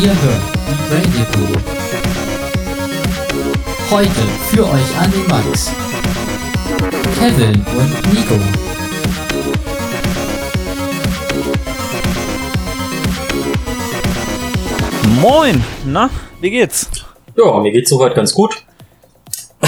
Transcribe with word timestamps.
Ihr 0.00 0.10
hört 0.10 0.42
die 0.68 0.94
Radio 0.94 1.24
Crew. 1.32 1.58
Heute 3.90 4.20
für 4.48 4.64
euch 4.64 4.96
an 4.96 5.10
den 5.10 5.26
Mics 5.26 5.72
Kevin 7.18 7.64
und 7.76 8.12
Nico. 8.14 8.34
Moin, 15.20 15.64
na, 15.84 16.10
wie 16.40 16.50
geht's? 16.50 16.88
Ja, 17.36 17.58
mir 17.58 17.72
geht's 17.72 17.90
soweit 17.90 18.14
ganz 18.14 18.32
gut. 18.32 18.54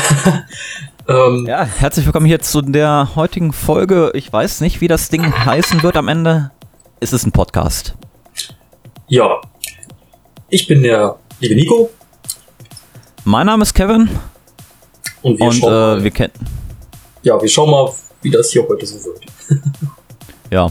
ähm, 1.08 1.44
ja, 1.48 1.64
herzlich 1.64 2.06
willkommen 2.06 2.26
hier 2.26 2.40
zu 2.40 2.62
der 2.62 3.16
heutigen 3.16 3.52
Folge. 3.52 4.12
Ich 4.14 4.32
weiß 4.32 4.60
nicht, 4.60 4.80
wie 4.80 4.86
das 4.86 5.08
Ding 5.08 5.24
heißen 5.44 5.82
wird 5.82 5.96
am 5.96 6.06
Ende. 6.06 6.52
Es 7.00 7.12
ist 7.12 7.26
ein 7.26 7.32
Podcast. 7.32 7.96
Ja, 9.08 9.40
ich 10.50 10.66
bin 10.66 10.82
der 10.82 11.16
liebe 11.38 11.54
Nico. 11.54 11.90
Mein 13.24 13.46
Name 13.46 13.62
ist 13.62 13.72
Kevin. 13.72 14.08
Und 15.22 15.38
wir 15.38 15.46
und, 15.46 15.52
schauen 15.54 15.72
äh, 15.72 15.76
mal. 15.76 16.04
wir 16.04 16.10
kennen. 16.10 16.32
Ja, 17.22 17.40
wir 17.40 17.48
schauen 17.48 17.70
mal, 17.70 17.92
wie 18.22 18.30
das 18.30 18.50
hier 18.50 18.66
heute 18.68 18.86
so 18.86 18.96
wird. 19.04 19.20
ja. 20.50 20.70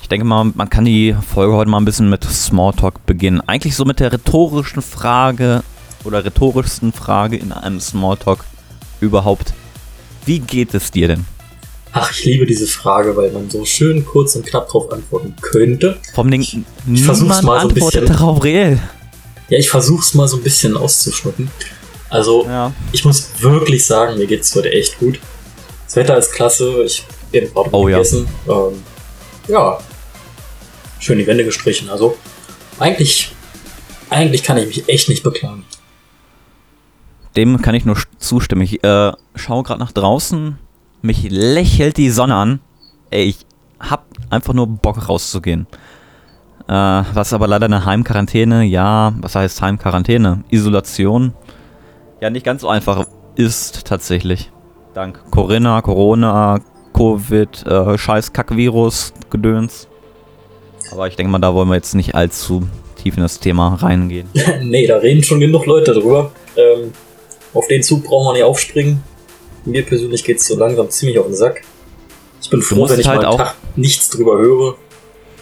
Ich 0.00 0.08
denke 0.08 0.24
mal, 0.24 0.44
man 0.44 0.70
kann 0.70 0.84
die 0.84 1.16
Folge 1.34 1.54
heute 1.54 1.68
mal 1.68 1.78
ein 1.78 1.84
bisschen 1.84 2.08
mit 2.08 2.22
Smalltalk 2.22 3.04
beginnen. 3.06 3.40
Eigentlich 3.46 3.74
so 3.74 3.84
mit 3.84 3.98
der 3.98 4.12
rhetorischen 4.12 4.80
Frage 4.80 5.64
oder 6.04 6.24
rhetorischsten 6.24 6.92
Frage 6.92 7.36
in 7.36 7.50
einem 7.50 7.80
Smalltalk 7.80 8.44
überhaupt. 9.00 9.52
Wie 10.24 10.38
geht 10.38 10.74
es 10.74 10.92
dir 10.92 11.08
denn? 11.08 11.24
Ach, 11.92 12.12
ich 12.12 12.24
liebe 12.24 12.46
diese 12.46 12.66
Frage, 12.66 13.16
weil 13.16 13.32
man 13.32 13.50
so 13.50 13.64
schön 13.64 14.04
kurz 14.04 14.36
und 14.36 14.46
knapp 14.46 14.66
darauf 14.66 14.92
antworten 14.92 15.34
könnte. 15.40 15.96
Vom 16.14 16.30
Ding, 16.30 16.42
ich 16.42 16.58
niemand 16.84 17.26
mal 17.26 17.42
so 17.42 17.50
antwortet 17.50 17.74
bisschen, 17.74 18.06
darauf 18.06 18.44
reell. 18.44 18.78
Ja, 19.48 19.58
ich 19.58 19.70
versuch's 19.70 20.14
mal 20.14 20.26
so 20.26 20.36
ein 20.36 20.42
bisschen 20.42 20.76
auszuschnuppen. 20.76 21.50
Also, 22.08 22.44
ja. 22.46 22.72
ich 22.92 23.04
muss 23.04 23.30
wirklich 23.40 23.84
sagen, 23.84 24.18
mir 24.18 24.26
geht's 24.26 24.54
heute 24.54 24.70
echt 24.70 24.98
gut. 24.98 25.20
Das 25.84 25.96
Wetter 25.96 26.16
ist 26.16 26.32
klasse, 26.32 26.82
ich 26.84 27.04
bin 27.30 27.52
gerade 27.52 27.68
oh, 27.72 27.84
gegessen. 27.84 28.28
Ja. 28.46 28.68
Ähm, 28.68 28.82
ja, 29.48 29.78
schön 30.98 31.18
die 31.18 31.26
Wände 31.26 31.44
gestrichen. 31.44 31.88
Also 31.90 32.16
eigentlich, 32.78 33.32
eigentlich 34.10 34.42
kann 34.42 34.56
ich 34.58 34.66
mich 34.66 34.88
echt 34.88 35.08
nicht 35.08 35.22
beklagen. 35.22 35.64
Dem 37.36 37.60
kann 37.60 37.74
ich 37.74 37.84
nur 37.84 37.98
zustimmen. 38.18 38.62
Ich 38.62 38.82
äh, 38.82 39.12
schaue 39.34 39.62
gerade 39.62 39.80
nach 39.80 39.92
draußen, 39.92 40.58
mich 41.02 41.26
lächelt 41.28 41.96
die 41.98 42.10
Sonne 42.10 42.34
an. 42.34 42.60
Ey, 43.10 43.24
ich 43.24 43.46
hab 43.78 44.06
einfach 44.30 44.54
nur 44.54 44.66
Bock 44.66 45.08
rauszugehen. 45.08 45.66
Äh, 46.68 46.72
was 46.72 47.32
aber 47.32 47.46
leider 47.46 47.66
eine 47.66 47.84
Heimquarantäne, 47.84 48.64
ja, 48.64 49.12
was 49.20 49.34
heißt 49.34 49.62
Heimquarantäne? 49.62 50.44
Isolation. 50.50 51.32
Ja, 52.20 52.30
nicht 52.30 52.44
ganz 52.44 52.62
so 52.62 52.68
einfach 52.68 53.06
ist 53.36 53.86
tatsächlich. 53.86 54.50
Dank 54.94 55.20
Corinna, 55.30 55.82
Corona, 55.82 56.58
Covid, 56.94 57.66
äh, 57.66 57.98
scheiß 57.98 58.32
Kackvirus, 58.32 59.12
Gedöns. 59.30 59.86
Aber 60.90 61.06
ich 61.06 61.16
denke 61.16 61.30
mal, 61.30 61.38
da 61.38 61.54
wollen 61.54 61.68
wir 61.68 61.74
jetzt 61.74 61.94
nicht 61.94 62.14
allzu 62.14 62.66
tief 62.96 63.16
in 63.16 63.22
das 63.22 63.38
Thema 63.38 63.74
reingehen. 63.74 64.28
nee, 64.62 64.86
da 64.86 64.96
reden 64.96 65.22
schon 65.22 65.40
genug 65.40 65.66
Leute 65.66 65.92
drüber. 65.92 66.32
Ähm, 66.56 66.92
auf 67.52 67.66
den 67.68 67.82
Zug 67.82 68.04
brauchen 68.04 68.28
wir 68.28 68.32
nicht 68.32 68.44
aufspringen. 68.44 69.02
Mir 69.64 69.84
persönlich 69.84 70.24
geht 70.24 70.38
es 70.38 70.46
so 70.46 70.56
langsam 70.56 70.90
ziemlich 70.90 71.18
auf 71.18 71.26
den 71.26 71.34
Sack. 71.34 71.62
Ich 72.40 72.50
bin 72.50 72.62
froh, 72.62 72.88
wenn 72.88 73.00
ich 73.00 73.06
halt 73.06 73.22
mal 73.22 73.28
einen 73.28 73.38
Tag 73.38 73.56
nichts 73.76 74.08
drüber 74.08 74.38
höre. 74.38 74.76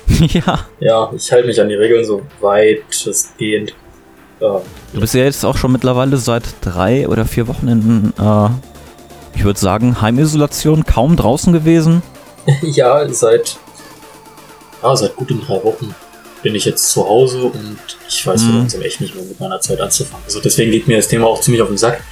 ja. 0.21 0.61
Ja, 0.81 1.13
ich 1.15 1.31
halte 1.33 1.47
mich 1.47 1.61
an 1.61 1.69
die 1.69 1.75
Regeln 1.75 2.05
so 2.05 2.23
weit 2.41 2.85
es 2.91 3.33
geht. 3.39 3.75
Ähm, 4.41 4.61
du 4.93 5.01
bist 5.01 5.15
ja 5.15 5.25
jetzt 5.25 5.45
auch 5.45 5.57
schon 5.57 5.73
mittlerweile 5.73 6.17
seit 6.17 6.45
drei 6.61 7.09
oder 7.09 7.25
vier 7.25 7.49
Wochen 7.49 7.69
in, 7.69 8.13
äh, 8.19 8.49
ich 9.35 9.45
würde 9.45 9.59
sagen, 9.59 10.01
Heimisolation, 10.01 10.85
kaum 10.85 11.17
draußen 11.17 11.53
gewesen. 11.53 12.03
ja, 12.63 13.09
seit 13.09 13.59
ja, 14.85 14.95
seit 14.95 15.17
guten 15.17 15.41
drei 15.41 15.63
Wochen 15.65 15.95
bin 16.43 16.55
ich 16.55 16.67
jetzt 16.67 16.91
zu 16.91 17.09
Hause 17.09 17.45
und 17.45 17.79
ich 18.07 18.27
weiß 18.27 18.43
mhm. 18.43 18.59
langsam 18.59 18.83
echt 18.83 19.01
nicht 19.01 19.15
mehr 19.15 19.25
mit 19.25 19.41
meiner 19.41 19.61
Zeit 19.61 19.81
anzufangen. 19.81 20.25
Also 20.27 20.41
deswegen 20.41 20.71
geht 20.71 20.87
mir 20.87 20.99
das 20.99 21.09
Thema 21.09 21.27
auch 21.27 21.41
ziemlich 21.41 21.63
auf 21.63 21.69
den 21.69 21.79
Sack. 21.79 22.03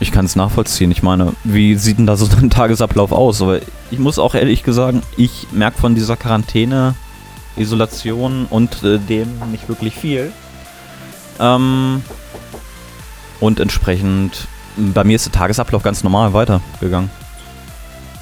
Ich 0.00 0.12
kann 0.12 0.24
es 0.24 0.36
nachvollziehen. 0.36 0.90
Ich 0.90 1.02
meine, 1.02 1.34
wie 1.44 1.74
sieht 1.76 1.98
denn 1.98 2.06
da 2.06 2.16
so 2.16 2.26
ein 2.36 2.50
Tagesablauf 2.50 3.12
aus? 3.12 3.42
Aber 3.42 3.60
ich 3.90 3.98
muss 3.98 4.18
auch 4.18 4.34
ehrlich 4.34 4.62
sagen, 4.66 5.02
ich 5.16 5.48
merke 5.52 5.78
von 5.78 5.94
dieser 5.94 6.16
Quarantäne, 6.16 6.94
Isolation 7.56 8.46
und 8.48 8.82
äh, 8.84 8.98
dem 8.98 9.38
nicht 9.50 9.68
wirklich 9.68 9.94
viel. 9.94 10.32
Ähm, 11.40 12.02
und 13.40 13.60
entsprechend, 13.60 14.46
bei 14.76 15.04
mir 15.04 15.16
ist 15.16 15.26
der 15.26 15.32
Tagesablauf 15.32 15.82
ganz 15.82 16.04
normal 16.04 16.32
weitergegangen. 16.32 17.10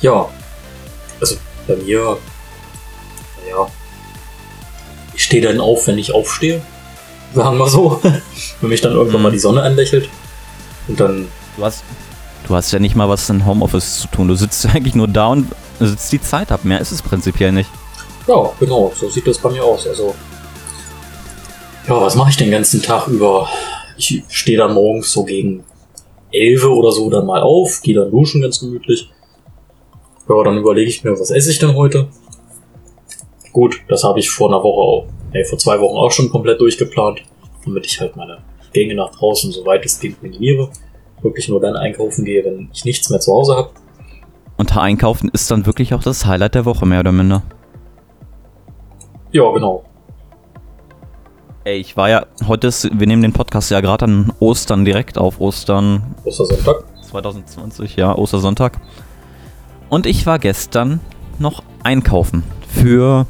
Ja, 0.01 0.29
also 1.21 1.37
bei 1.67 1.77
mir 1.77 2.19
ja, 3.49 3.69
ich 5.15 5.25
stehe 5.25 5.43
dann 5.43 5.61
auf, 5.61 5.87
wenn 5.87 5.99
ich 5.99 6.13
aufstehe. 6.13 6.61
Sagen 7.35 7.59
wir 7.59 7.69
so. 7.69 8.01
wenn 8.61 8.71
mich 8.71 8.81
dann 8.81 8.93
irgendwann 8.93 9.21
mhm. 9.21 9.23
mal 9.25 9.33
die 9.33 9.39
Sonne 9.39 9.63
anlächelt. 9.63 10.09
Und 10.89 11.01
dann. 11.01 11.29
Du 11.57 11.65
hast, 11.65 11.85
du 12.47 12.55
hast 12.55 12.73
ja 12.73 12.79
nicht 12.79 12.95
mal 12.95 13.09
was 13.09 13.29
in 13.31 13.47
Homeoffice 13.47 14.01
zu 14.01 14.09
tun. 14.09 14.29
Du 14.29 14.35
sitzt 14.35 14.67
eigentlich 14.75 14.95
nur 14.95 15.09
da 15.09 15.29
und 15.29 15.49
sitzt 15.81 16.13
die 16.13 16.21
Zeit 16.21 16.53
ab. 16.53 16.65
Mehr 16.65 16.81
ist 16.81 16.93
es 16.93 17.03
prinzipiell 17.03 17.53
nicht. 17.53 17.71
Ja, 18.27 18.53
genau. 18.61 18.93
So 18.95 19.09
sieht 19.09 19.27
das 19.27 19.39
bei 19.39 19.51
mir 19.51 19.65
aus. 19.65 19.87
Also. 19.87 20.15
Ja, 21.89 22.01
was 22.01 22.17
mache 22.17 22.31
ich 22.31 22.37
den 22.37 22.51
ganzen 22.51 22.83
Tag 22.83 23.07
über? 23.09 23.49
Ich 23.97 24.25
stehe 24.29 24.59
dann 24.59 24.75
morgens 24.75 25.13
so 25.13 25.25
gegen 25.25 25.65
11 26.33 26.65
oder 26.65 26.93
so 26.93 27.09
dann 27.09 27.27
mal 27.27 27.43
auf, 27.43 27.81
gehe 27.83 27.95
dann 27.95 28.11
duschen 28.11 28.43
ganz 28.43 28.61
gemütlich. 28.61 29.09
Ja, 30.29 30.43
dann 30.43 30.59
überlege 30.59 30.91
ich 30.91 31.05
mir, 31.05 31.19
was 31.19 31.31
esse 31.31 31.51
ich 31.51 31.59
denn 31.59 31.75
heute? 31.75 32.09
Gut, 33.53 33.81
das 33.89 34.05
habe 34.05 34.19
ich 34.19 34.29
vor 34.29 34.49
einer 34.49 34.63
Woche 34.63 34.81
auch, 34.81 35.07
nee, 35.33 35.45
vor 35.45 35.59
zwei 35.59 35.81
Wochen 35.81 35.97
auch 35.97 36.11
schon 36.11 36.29
komplett 36.29 36.61
durchgeplant, 36.61 37.23
damit 37.65 37.87
ich 37.87 38.01
halt 38.01 38.17
meine 38.17 38.39
Gänge 38.73 38.95
nach 38.95 39.13
draußen 39.13 39.53
so 39.53 39.65
weit 39.65 39.87
es 39.87 39.99
geht 39.99 40.23
minimiere. 40.23 40.71
Wirklich 41.23 41.49
nur 41.49 41.61
dann 41.61 41.77
einkaufen 41.77 42.25
gehe, 42.25 42.45
wenn 42.45 42.69
ich 42.73 42.85
nichts 42.85 43.11
mehr 43.11 43.21
zu 43.21 43.33
Hause 43.33 43.57
habe. 43.57 43.71
Und 44.57 44.77
Einkaufen 44.77 45.29
ist 45.33 45.51
dann 45.51 45.67
wirklich 45.67 45.93
auch 45.93 46.03
das 46.03 46.25
Highlight 46.25 46.55
der 46.55 46.65
Woche, 46.65 46.87
mehr 46.87 47.01
oder 47.01 47.13
minder. 47.13 47.43
Ja, 49.33 49.51
genau. 49.53 49.85
Ey, 51.65 51.79
ich 51.79 51.97
war 51.97 52.09
ja, 52.09 52.27
heute 52.47 52.69
ist, 52.69 52.89
wir 52.93 53.07
nehmen 53.07 53.23
den 53.23 53.33
Podcast 53.33 53.71
ja 53.71 53.81
gerade 53.81 54.05
an 54.05 54.33
Ostern 54.39 54.85
direkt 54.85 55.19
auf 55.19 55.41
Ostern. 55.41 56.15
Ostersonntag? 56.25 56.85
2020, 57.03 57.97
ja, 57.97 58.15
Ostersonntag. 58.15 58.81
Und 59.89 60.07
ich 60.07 60.27
war 60.27 60.39
gestern 60.39 61.01
noch 61.39 61.63
einkaufen 61.83 62.45
für 62.69 63.27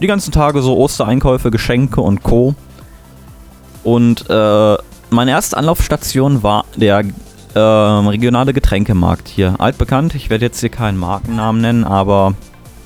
die 0.00 0.06
ganzen 0.06 0.32
Tage 0.32 0.60
so 0.60 0.76
Ostereinkäufe, 0.76 1.50
Geschenke 1.50 2.00
und 2.00 2.22
Co. 2.22 2.54
Und 3.84 4.28
äh, 4.28 4.76
meine 5.10 5.30
erste 5.30 5.56
Anlaufstation 5.56 6.42
war 6.42 6.64
der 6.76 7.04
äh, 7.54 7.58
regionale 7.58 8.52
Getränkemarkt 8.52 9.28
hier. 9.28 9.56
Altbekannt, 9.58 10.14
ich 10.14 10.30
werde 10.30 10.44
jetzt 10.46 10.60
hier 10.60 10.70
keinen 10.70 10.98
Markennamen 10.98 11.60
nennen, 11.60 11.84
aber 11.84 12.34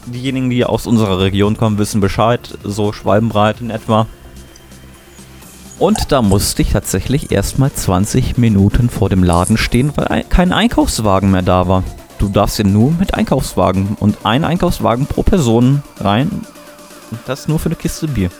diejenigen, 0.06 0.50
die 0.50 0.64
aus 0.64 0.86
unserer 0.86 1.20
Region 1.20 1.56
kommen, 1.56 1.78
wissen 1.78 2.00
Bescheid, 2.00 2.58
so 2.64 2.92
schwalbenbreit 2.92 3.60
in 3.60 3.70
etwa. 3.70 4.06
Und 5.78 6.10
da 6.10 6.22
musste 6.22 6.62
ich 6.62 6.72
tatsächlich 6.72 7.30
erstmal 7.30 7.72
20 7.72 8.36
Minuten 8.36 8.90
vor 8.90 9.08
dem 9.08 9.22
Laden 9.22 9.56
stehen, 9.56 9.92
weil 9.94 10.24
kein 10.24 10.52
Einkaufswagen 10.52 11.30
mehr 11.30 11.42
da 11.42 11.68
war. 11.68 11.84
Du 12.18 12.28
darfst 12.28 12.58
ja 12.58 12.64
nur 12.64 12.90
mit 12.90 13.14
Einkaufswagen 13.14 13.96
und 14.00 14.18
ein 14.24 14.44
Einkaufswagen 14.44 15.06
pro 15.06 15.22
Person 15.22 15.84
rein 16.00 16.28
und 17.12 17.20
das 17.26 17.46
nur 17.46 17.60
für 17.60 17.66
eine 17.66 17.76
Kiste 17.76 18.08
Bier. 18.08 18.30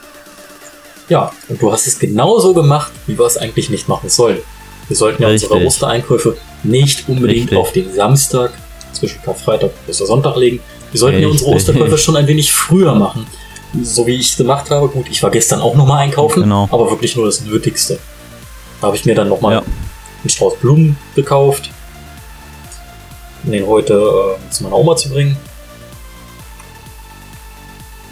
Ja, 1.08 1.32
und 1.49 1.60
du 1.60 1.72
hast 1.72 1.87
es 1.87 1.99
genauso 1.99 2.52
gemacht, 2.55 2.93
wie 3.06 3.19
wir 3.19 3.26
es 3.26 3.37
eigentlich 3.37 3.70
nicht 3.70 3.88
machen 3.88 4.08
sollen. 4.08 4.38
Wir 4.88 4.96
sollten 4.96 5.22
ja 5.22 5.28
unsere 5.28 5.64
Ostereinkäufe 5.64 6.37
nicht 6.62 7.08
unbedingt 7.08 7.50
Richtig. 7.50 7.58
auf 7.58 7.72
den 7.72 7.94
Samstag 7.94 8.52
zwischen 8.93 9.20
Karfreitag 9.22 9.70
und 9.70 9.90
Ostersonntag 9.90 10.37
legen. 10.37 10.60
Wir 10.90 10.99
sollten 10.99 11.16
Richtig. 11.16 11.28
ja 11.28 11.32
unsere 11.32 11.50
Osterkäufe 11.50 11.99
schon 11.99 12.16
ein 12.16 12.26
wenig 12.26 12.52
früher 12.52 12.94
machen. 12.94 13.26
So 13.82 14.06
wie 14.06 14.14
ich 14.14 14.31
es 14.31 14.37
gemacht 14.37 14.70
habe. 14.70 14.88
Gut, 14.88 15.06
ich 15.10 15.22
war 15.22 15.31
gestern 15.31 15.60
auch 15.60 15.75
nochmal 15.75 15.99
einkaufen, 15.99 16.43
genau. 16.43 16.69
aber 16.70 16.90
wirklich 16.90 17.16
nur 17.16 17.26
das 17.26 17.43
Nötigste. 17.43 17.99
Da 18.81 18.87
habe 18.87 18.96
ich 18.96 19.05
mir 19.05 19.14
dann 19.14 19.28
nochmal 19.28 19.55
ja. 19.55 19.58
einen 19.60 20.31
Strauß 20.31 20.56
Blumen 20.56 20.96
gekauft, 21.14 21.70
um 23.44 23.52
den 23.52 23.66
heute 23.66 23.94
äh, 23.94 24.50
zu 24.50 24.64
meiner 24.64 24.76
Oma 24.76 24.96
zu 24.96 25.10
bringen 25.10 25.37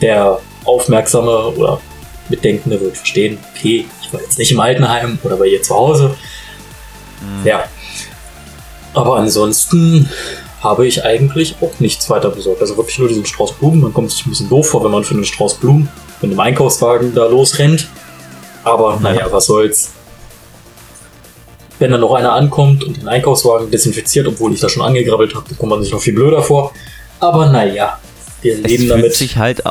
der 0.01 0.39
Aufmerksame 0.65 1.49
oder 1.49 1.81
Mitdenkende 2.31 2.81
wird 2.81 2.97
verstehen, 2.97 3.39
okay, 3.55 3.87
ich 4.03 4.13
war 4.13 4.21
jetzt 4.21 4.39
nicht 4.39 4.53
im 4.53 4.61
Altenheim 4.61 5.19
oder 5.23 5.37
bei 5.37 5.47
ihr 5.47 5.63
zu 5.63 5.75
Hause. 5.75 6.15
Mhm. 7.21 7.47
Ja. 7.47 7.65
Aber 8.95 9.17
ansonsten 9.17 10.09
habe 10.61 10.87
ich 10.87 11.05
eigentlich 11.05 11.57
auch 11.61 11.73
nichts 11.81 12.09
weiter 12.11 12.31
besorgt. 12.31 12.61
Also 12.61 12.77
wirklich 12.77 12.99
nur 12.99 13.09
diesen 13.09 13.27
Strauß 13.27 13.53
Blumen. 13.55 13.81
Man 13.81 13.93
kommt 13.93 14.11
sich 14.11 14.27
ein 14.27 14.31
bisschen 14.31 14.49
doof 14.49 14.69
vor, 14.71 14.83
wenn 14.85 14.91
man 14.91 15.05
für 15.05 15.15
einen 15.15 15.25
Strauß 15.25 15.55
Blumen 15.55 15.89
mit 16.21 16.31
einem 16.31 16.41
Einkaufswagen 16.41 17.15
da 17.15 17.27
losrennt. 17.27 17.89
Aber 18.65 18.99
naja, 19.01 19.27
was 19.31 19.47
soll's. 19.47 19.93
Wenn 21.79 21.91
dann 21.91 22.01
noch 22.01 22.15
einer 22.15 22.33
ankommt 22.33 22.83
und 22.85 22.97
den 22.97 23.07
Einkaufswagen 23.07 23.71
desinfiziert, 23.71 24.27
obwohl 24.27 24.55
ich 24.55 24.61
da 24.61 24.69
schon 24.69 24.83
angegrabbelt 24.83 25.35
habe, 25.35 25.55
kommt 25.55 25.71
man 25.71 25.83
sich 25.83 25.93
noch 25.93 26.01
viel 26.01 26.15
blöder 26.15 26.43
vor. 26.43 26.73
Aber 27.21 27.51
naja, 27.51 27.99
wir 28.41 28.55
Es 28.55 28.63
leben 28.63 28.77
fühlt 28.79 28.91
damit. 28.91 29.15
sich 29.15 29.37
halt. 29.37 29.63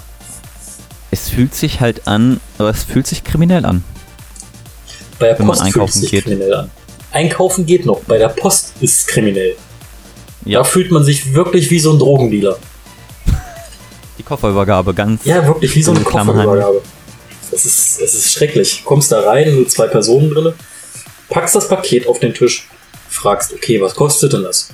Es 1.11 1.29
fühlt 1.29 1.55
sich 1.55 1.79
halt 1.81 2.07
an, 2.07 2.39
aber 2.57 2.69
es 2.69 2.83
fühlt 2.83 3.07
sich 3.07 3.23
kriminell 3.23 3.65
an. 3.65 3.83
Bei 5.19 5.27
der 5.27 5.39
wenn 5.39 5.47
man 5.47 5.57
Post 5.57 5.61
fühlt 5.61 5.69
es 5.69 5.75
einkaufen 5.75 6.01
sich 6.01 6.11
geht. 6.11 6.23
kriminell 6.25 6.53
an. 6.53 6.71
Einkaufen 7.11 7.65
geht 7.65 7.85
noch, 7.85 8.01
bei 8.01 8.17
der 8.17 8.29
Post 8.29 8.73
ist 8.81 8.99
es 9.01 9.07
kriminell. 9.07 9.55
Ja, 10.43 10.59
Da 10.59 10.63
fühlt 10.65 10.91
man 10.91 11.03
sich 11.03 11.33
wirklich 11.33 11.71
wie 11.71 11.79
so 11.79 11.93
ein 11.93 11.99
Drogendealer. 11.99 12.57
die 14.17 14.23
Kofferübergabe 14.23 14.93
ganz. 14.93 15.23
Ja, 15.25 15.45
wirklich 15.47 15.73
wie 15.75 15.83
so 15.83 15.91
eine. 15.91 16.01
Kofferübergabe. 16.01 16.81
Es 17.51 17.65
ist, 17.65 18.01
es 18.01 18.13
ist 18.15 18.33
schrecklich. 18.33 18.83
Kommst 18.83 19.11
da 19.11 19.21
rein, 19.21 19.55
nur 19.55 19.67
zwei 19.67 19.87
Personen 19.87 20.29
drin, 20.31 20.53
packst 21.29 21.55
das 21.55 21.67
Paket 21.69 22.07
auf 22.07 22.19
den 22.19 22.33
Tisch, 22.33 22.67
fragst, 23.09 23.53
okay, 23.53 23.79
was 23.79 23.95
kostet 23.95 24.33
denn 24.33 24.43
das? 24.43 24.69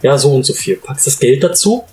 Ja, 0.00 0.16
so 0.16 0.32
und 0.34 0.44
so 0.46 0.54
viel. 0.54 0.76
Packst 0.76 1.06
das 1.06 1.18
Geld 1.18 1.44
dazu, 1.44 1.84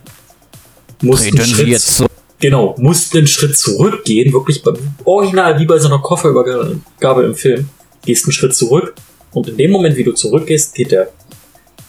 musst 1.02 1.24
einen 1.24 1.32
Treten 1.36 1.46
Sie 1.50 1.54
Schritt, 1.56 1.68
jetzt 1.68 1.96
so. 1.98 2.06
Genau, 2.40 2.76
musst 2.78 3.16
einen 3.16 3.28
Schritt 3.28 3.58
zurückgehen, 3.58 4.32
wirklich 4.34 4.62
beim 4.64 4.76
Original, 5.06 5.60
wie 5.60 5.66
bei 5.66 5.78
so 5.80 5.88
einer 5.88 6.00
Kofferübergabe 6.00 7.24
im 7.24 7.36
Film. 7.36 7.70
Gehst 8.06 8.26
einen 8.26 8.34
Schritt 8.34 8.56
zurück 8.56 8.94
und 9.34 9.48
in 9.50 9.58
dem 9.58 9.72
Moment, 9.72 9.96
wie 9.98 10.04
du 10.04 10.14
zurückgehst, 10.14 10.74
geht 10.76 10.92
der 10.92 11.10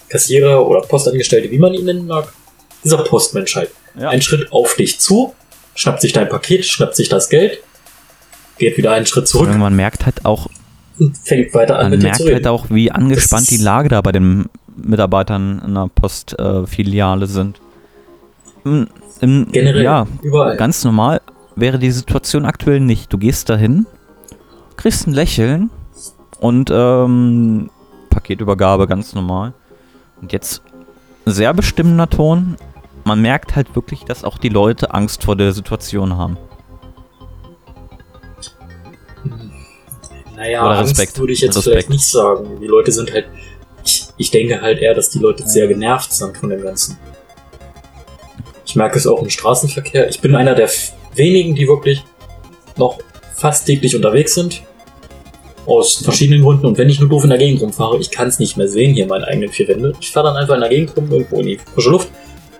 Kassierer 0.09 0.67
oder 0.67 0.81
Postangestellte, 0.83 1.51
wie 1.51 1.59
man 1.59 1.73
ihn 1.73 1.85
nennen 1.85 2.07
mag, 2.07 2.33
dieser 2.83 2.99
Postmensch 3.05 3.55
halt 3.57 3.71
Ja. 3.99 4.09
einen 4.11 4.23
Schritt 4.23 4.53
auf 4.53 4.75
dich 4.75 4.99
zu, 5.01 5.35
schnappt 5.75 6.01
sich 6.01 6.13
dein 6.13 6.29
Paket, 6.29 6.65
schnappt 6.65 6.97
sich 6.97 7.09
das 7.09 7.29
Geld, 7.29 7.63
geht 8.59 8.77
wieder 8.77 8.93
einen 8.93 9.07
Schritt 9.07 9.29
zurück 9.29 9.49
Man 9.57 9.77
merkt 9.77 10.05
halt 10.05 10.25
auch, 10.25 10.49
und 10.99 11.17
fängt 11.17 11.55
weiter 11.55 11.77
an 11.79 11.85
man 11.85 11.91
mit 11.93 12.03
merkt 12.03 12.21
halt 12.21 12.47
auch, 12.49 12.67
wie 12.71 12.91
angespannt 12.91 13.43
Das- 13.51 13.57
die 13.57 13.63
Lage 13.63 13.89
da 13.89 14.01
bei 14.01 14.13
den 14.13 14.47
Mitarbeitern 14.77 15.61
in 15.65 15.71
einer 15.77 15.89
Postfiliale 15.89 17.27
sind. 17.27 17.61
Im, 19.21 19.45
im, 19.45 19.53
Generell, 19.53 19.83
Ja, 19.83 20.07
überall. 20.23 20.57
ganz 20.57 20.85
normal 20.85 21.21
wäre 21.57 21.79
die 21.79 21.91
Situation 21.91 22.45
aktuell 22.47 22.81
nicht. 22.81 23.13
Du 23.13 23.19
gehst 23.19 23.49
dahin, 23.51 23.87
kriegst 24.77 25.07
ein 25.07 25.13
Lächeln 25.13 25.71
und 26.41 26.71
ähm, 26.73 27.71
Paketübergabe 28.09 28.87
ganz 28.87 29.15
normal. 29.15 29.53
Und 30.23 30.33
jetzt 30.33 30.63
sehr 31.27 31.53
bestimmender 31.55 32.09
Ton. 32.09 32.57
Man 33.05 33.21
merkt 33.23 33.57
halt 33.57 33.75
wirklich, 33.75 34.05
dass 34.05 34.25
auch 34.25 34.39
die 34.39 34.49
Leute 34.49 34.93
Angst 34.95 35.25
vor 35.25 35.37
der 35.37 35.53
Situation 35.53 36.17
haben. 36.17 36.37
Naja, 40.37 40.65
Oder 40.65 40.79
Angst 40.79 40.93
Respekt. 40.99 41.19
würde 41.19 41.33
ich 41.33 41.41
jetzt 41.41 41.57
Respekt. 41.57 41.73
vielleicht 41.75 41.91
nicht 41.91 42.07
sagen. 42.09 42.59
Die 42.61 42.67
Leute 42.67 42.93
sind 42.93 43.13
halt. 43.13 43.27
Ich, 43.85 44.07
ich 44.17 44.31
denke 44.31 44.61
halt 44.61 44.79
eher, 44.79 44.95
dass 44.95 45.11
die 45.11 45.19
Leute 45.19 45.47
sehr 45.47 45.67
genervt 45.67 46.13
sind 46.13 46.37
von 46.37 46.51
dem 46.51 46.63
Ganzen. 46.63 46.99
Ich 48.71 48.77
merke 48.77 48.97
es 48.99 49.07
auch 49.09 49.21
im 49.21 49.29
Straßenverkehr. 49.29 50.09
Ich 50.09 50.21
bin 50.21 50.37
einer 50.37 50.55
der 50.55 50.71
wenigen, 51.17 51.57
die 51.57 51.67
wirklich 51.67 52.05
noch 52.77 52.99
fast 53.35 53.67
täglich 53.67 53.97
unterwegs 53.97 54.35
sind. 54.35 54.63
Aus 55.67 55.97
verschiedenen 55.97 56.43
Gründen. 56.43 56.67
Und 56.67 56.79
wenn 56.79 56.89
ich 56.89 57.01
nur 57.01 57.09
doof 57.09 57.25
in 57.25 57.31
der 57.31 57.39
Gegend 57.41 57.61
rumfahre, 57.63 57.99
ich 57.99 58.13
kann 58.13 58.29
es 58.29 58.39
nicht 58.39 58.57
mehr 58.57 58.69
sehen 58.69 58.95
hier 58.95 59.03
in 59.03 59.09
meinen 59.09 59.25
eigenen 59.25 59.51
vier 59.51 59.67
Wände. 59.67 59.93
Ich 60.01 60.13
fahre 60.13 60.29
dann 60.29 60.37
einfach 60.37 60.55
in 60.55 60.61
der 60.61 60.71
Gegend 60.71 60.97
rum, 60.97 61.11
irgendwo 61.11 61.41
in 61.41 61.47
die 61.47 61.59
frische 61.75 61.91
Luft. 61.91 62.11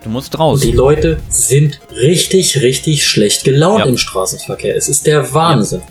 Du 0.03 0.09
musst 0.09 0.33
Und 0.35 0.41
raus. 0.41 0.59
die 0.59 0.73
Leute 0.73 1.17
sind 1.29 1.79
richtig, 1.95 2.61
richtig 2.61 3.07
schlecht 3.07 3.45
gelaunt 3.45 3.79
Ja. 3.79 3.85
im 3.85 3.97
Straßenverkehr. 3.97 4.75
Es 4.75 4.89
ist 4.89 5.07
der 5.07 5.33
Wahnsinn. 5.33 5.81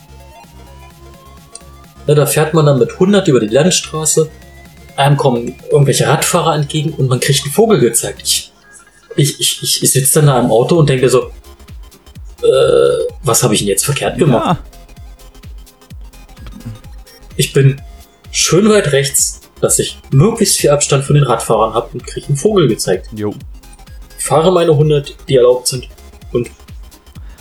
Ja, 2.07 2.15
da 2.15 2.27
fährt 2.27 2.53
man 2.53 2.67
dann 2.67 2.79
mit 2.79 2.93
100 2.93 3.27
über 3.29 3.41
die 3.41 3.47
Landstraße, 3.47 4.29
einem 4.97 5.17
kommen 5.17 5.55
irgendwelche 5.71 6.07
Radfahrer 6.07 6.55
entgegen 6.57 6.93
und 6.93 7.09
man 7.09 7.21
kriegt 7.21 7.43
einen 7.45 7.53
Vogel 7.53 7.81
gezeigt. 7.81 8.21
Ich, 8.25 8.53
ich, 9.17 9.41
ich, 9.41 9.63
ich, 9.63 9.83
ich 9.83 9.91
sitze 9.93 10.21
dann 10.21 10.27
da 10.27 10.41
im 10.41 10.51
Auto 10.51 10.79
und 10.79 10.89
denke 10.89 11.09
so, 11.09 11.31
äh, 12.43 13.05
was 13.23 13.43
habe 13.43 13.55
ich 13.55 13.61
denn 13.61 13.69
jetzt 13.69 13.85
verkehrt 13.85 14.19
gemacht? 14.19 14.59
Ja, 14.59 14.59
Ich 17.37 17.53
bin 17.53 17.81
schön 18.31 18.69
weit 18.71 18.93
rechts, 18.93 19.41
dass 19.61 19.79
ich 19.79 19.99
möglichst 20.11 20.59
viel 20.59 20.71
Abstand 20.71 21.05
von 21.05 21.15
den 21.15 21.25
Radfahrern 21.25 21.75
habe 21.75 21.89
und 21.93 22.07
kriege 22.07 22.29
einen 22.29 22.37
Vogel 22.37 22.69
gezeigt. 22.69 23.09
jo. 23.15 23.35
Ich 24.19 24.27
fahre 24.27 24.53
meine 24.53 24.73
100, 24.73 25.17
die 25.29 25.37
erlaubt 25.37 25.67
sind 25.67 25.89
und 26.33 26.51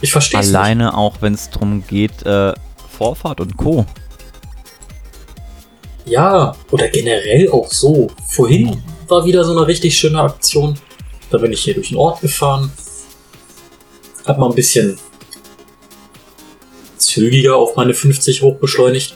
ich 0.02 0.12
verstehe 0.14 0.40
es 0.40 0.48
nicht. 0.48 0.56
Alleine 0.56 0.98
auch, 0.98 1.18
wenn 1.22 1.34
es 1.34 1.50
darum 1.50 1.84
geht, 1.86 2.24
äh, 2.26 2.54
Vorfahrt 2.90 3.42
und 3.42 3.58
Co. 3.58 3.86
Ja, 6.06 6.56
oder 6.72 6.88
generell 6.88 7.50
auch 7.52 7.70
so. 7.70 8.08
Vorhin 8.30 8.82
war 9.08 9.26
wieder 9.26 9.44
so 9.44 9.52
eine 9.58 9.68
richtig 9.68 9.98
schöne 9.98 10.22
Aktion. 10.22 10.80
Da 11.30 11.38
bin 11.38 11.52
ich 11.52 11.62
hier 11.62 11.76
durch 11.76 11.90
den 11.90 11.98
Ort 11.98 12.22
gefahren. 12.22 12.72
Hab 14.26 14.40
mal 14.40 14.50
ein 14.50 14.56
bisschen 14.56 14.98
zügiger 16.98 17.56
auf 17.56 17.76
meine 17.76 17.94
50 17.94 18.42
hochbeschleunigt. 18.42 19.16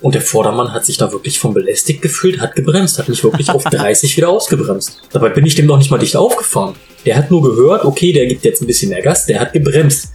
Und 0.00 0.14
der 0.14 0.22
Vordermann 0.22 0.72
hat 0.72 0.84
sich 0.84 0.96
da 0.96 1.10
wirklich 1.10 1.40
von 1.40 1.52
belästigt 1.52 2.02
gefühlt, 2.02 2.40
hat 2.40 2.54
gebremst, 2.54 2.98
hat 2.98 3.08
mich 3.08 3.22
wirklich 3.24 3.50
auf 3.50 3.64
30 3.70 4.16
wieder 4.16 4.28
ausgebremst. 4.28 5.02
Dabei 5.12 5.30
bin 5.30 5.44
ich 5.44 5.56
dem 5.56 5.66
noch 5.66 5.78
nicht 5.78 5.90
mal 5.90 5.98
dicht 5.98 6.16
aufgefahren. 6.16 6.76
Der 7.04 7.16
hat 7.16 7.30
nur 7.30 7.42
gehört, 7.42 7.84
okay, 7.84 8.12
der 8.12 8.26
gibt 8.26 8.44
jetzt 8.44 8.62
ein 8.62 8.66
bisschen 8.66 8.90
mehr 8.90 9.02
Gas, 9.02 9.26
der 9.26 9.40
hat 9.40 9.52
gebremst. 9.52 10.12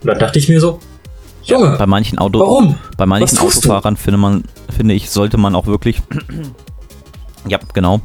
Und 0.00 0.06
dann 0.08 0.18
dachte 0.18 0.38
ich 0.38 0.48
mir 0.48 0.60
so, 0.60 0.80
Junge, 1.44 1.76
Bei 1.76 1.86
manchen 1.86 2.18
Auto 2.18 2.38
warum? 2.38 2.78
Bei 2.96 3.04
manchen 3.04 3.36
du? 3.36 3.44
Autofahrern 3.44 3.96
finde 3.96 4.18
man, 4.18 4.44
finde 4.74 4.94
ich, 4.94 5.10
sollte 5.10 5.38
man 5.38 5.54
auch 5.54 5.66
wirklich, 5.66 6.00
ja, 7.48 7.58
genau, 7.74 8.00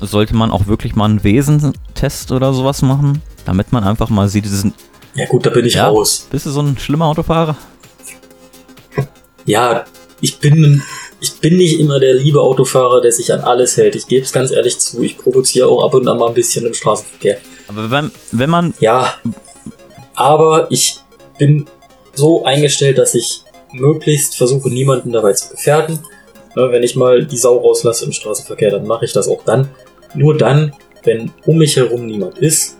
sollte 0.00 0.34
man 0.34 0.50
auch 0.50 0.66
wirklich 0.66 0.94
mal 0.94 1.06
einen 1.06 1.24
Wesentest 1.24 2.32
oder 2.32 2.52
sowas 2.52 2.82
machen, 2.82 3.22
damit 3.44 3.72
man 3.72 3.84
einfach 3.84 4.10
mal 4.10 4.28
sieht, 4.28 4.44
diesen, 4.44 4.74
Ja 5.14 5.26
gut, 5.26 5.46
da 5.46 5.50
bin 5.50 5.64
ich 5.64 5.74
Ja. 5.74 5.88
raus. 5.88 6.26
bist 6.30 6.46
du 6.46 6.50
so 6.50 6.60
ein 6.60 6.76
schlimmer 6.78 7.06
Autofahrer? 7.06 7.56
ja, 9.46 9.84
ich 10.20 10.38
bin, 10.38 10.82
ich 11.20 11.34
bin 11.40 11.56
nicht 11.56 11.78
immer 11.78 12.00
der 12.00 12.14
liebe 12.14 12.40
Autofahrer, 12.40 13.00
der 13.00 13.12
sich 13.12 13.32
an 13.32 13.40
alles 13.40 13.76
hält. 13.76 13.94
Ich 13.94 14.06
gebe 14.06 14.24
es 14.24 14.32
ganz 14.32 14.50
ehrlich 14.50 14.78
zu. 14.78 15.02
Ich 15.02 15.18
provoziere 15.18 15.68
auch 15.68 15.84
ab 15.84 15.94
und 15.94 16.08
an 16.08 16.18
mal 16.18 16.28
ein 16.28 16.34
bisschen 16.34 16.64
im 16.66 16.74
Straßenverkehr. 16.74 17.38
Aber 17.68 17.90
wenn, 17.90 18.10
wenn 18.32 18.50
man, 18.50 18.74
Ja, 18.80 19.14
aber 20.14 20.70
ich 20.70 20.96
bin 21.38 21.66
so 22.14 22.44
eingestellt, 22.44 22.98
dass 22.98 23.14
ich 23.14 23.42
möglichst 23.72 24.36
versuche, 24.36 24.68
niemanden 24.70 25.12
dabei 25.12 25.32
zu 25.32 25.50
gefährden. 25.50 25.98
Ne, 26.56 26.70
wenn 26.70 26.82
ich 26.82 26.94
mal 26.94 27.24
die 27.24 27.36
Sau 27.36 27.58
rauslasse 27.58 28.04
im 28.04 28.12
Straßenverkehr, 28.12 28.70
dann 28.70 28.86
mache 28.86 29.04
ich 29.04 29.12
das 29.12 29.28
auch 29.28 29.42
dann. 29.44 29.68
Nur 30.14 30.36
dann, 30.36 30.72
wenn 31.02 31.32
um 31.46 31.58
mich 31.58 31.76
herum 31.76 32.06
niemand 32.06 32.38
ist, 32.38 32.76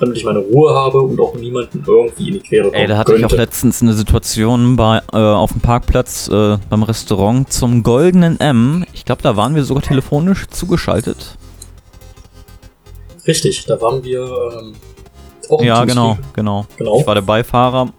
damit 0.00 0.16
ich 0.16 0.24
meine 0.24 0.40
Ruhe 0.40 0.74
habe 0.74 1.00
und 1.00 1.18
auch 1.20 1.34
niemanden 1.34 1.84
irgendwie 1.86 2.28
in 2.28 2.34
die 2.34 2.40
Quere 2.40 2.64
kommen 2.64 2.74
ey, 2.74 2.86
da 2.86 2.96
hatte 2.96 3.14
ich 3.16 3.24
auch 3.24 3.30
könnte. 3.30 3.42
letztens 3.42 3.82
eine 3.82 3.92
Situation 3.94 4.76
bei, 4.76 5.00
äh, 5.12 5.16
auf 5.16 5.52
dem 5.52 5.60
Parkplatz 5.60 6.28
äh, 6.28 6.56
beim 6.70 6.82
Restaurant 6.82 7.52
zum 7.52 7.82
Goldenen 7.82 8.38
M. 8.40 8.84
Ich 8.92 9.04
glaube, 9.04 9.22
da 9.22 9.36
waren 9.36 9.54
wir 9.54 9.64
sogar 9.64 9.82
telefonisch 9.82 10.46
zugeschaltet. 10.48 11.36
Richtig, 13.26 13.64
da 13.66 13.80
waren 13.80 14.02
wir 14.04 14.20
ähm, 14.60 14.74
auch 15.48 15.62
Ja, 15.62 15.84
genau, 15.84 16.18
genau. 16.32 16.66
Genau. 16.76 17.00
Ich 17.00 17.06
war 17.06 17.14
der 17.14 17.22
Beifahrer. 17.22 17.92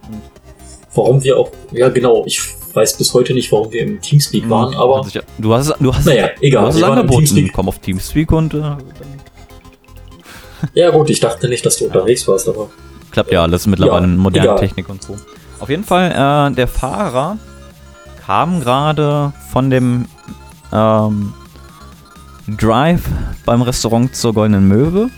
Warum 0.94 1.22
wir 1.22 1.38
auch, 1.38 1.50
ja 1.72 1.88
genau, 1.88 2.24
ich 2.26 2.40
weiß 2.74 2.96
bis 2.98 3.12
heute 3.14 3.34
nicht, 3.34 3.50
warum 3.52 3.72
wir 3.72 3.82
im 3.82 4.00
Teamspeak 4.00 4.48
waren, 4.50 4.74
aber 4.74 5.04
sich- 5.04 5.20
du 5.38 5.52
hast, 5.54 5.74
du 5.80 5.94
hast, 5.94 6.06
naja, 6.06 6.30
egal. 6.40 6.62
du 6.62 6.68
hast 6.68 6.76
es 6.76 6.82
angeboten. 6.82 7.24
Teamspeak. 7.26 7.52
Komm 7.52 7.68
auf 7.68 7.78
Teamspeak 7.78 8.32
und 8.32 8.54
äh, 8.54 8.62
Ja 10.74 10.90
gut, 10.90 11.10
ich 11.10 11.20
dachte 11.20 11.48
nicht, 11.48 11.64
dass 11.64 11.78
du 11.78 11.86
unterwegs 11.86 12.26
warst, 12.28 12.48
aber 12.48 12.68
Klappt 13.10 13.32
ja 13.32 13.42
alles 13.42 13.66
mittlerweile 13.66 14.06
Ja, 14.06 14.12
in 14.12 14.16
moderner 14.18 14.50
egal. 14.52 14.60
Technik 14.60 14.88
und 14.88 15.02
so. 15.02 15.16
Auf 15.58 15.68
jeden 15.68 15.84
Fall, 15.84 16.10
äh, 16.52 16.54
der 16.54 16.68
Fahrer 16.68 17.38
kam 18.24 18.60
gerade 18.60 19.32
von 19.50 19.68
dem 19.70 20.06
ähm, 20.72 21.32
Drive 22.46 23.02
beim 23.44 23.62
Restaurant 23.62 24.14
zur 24.14 24.32
Goldenen 24.34 24.68
Möwe. 24.68 25.10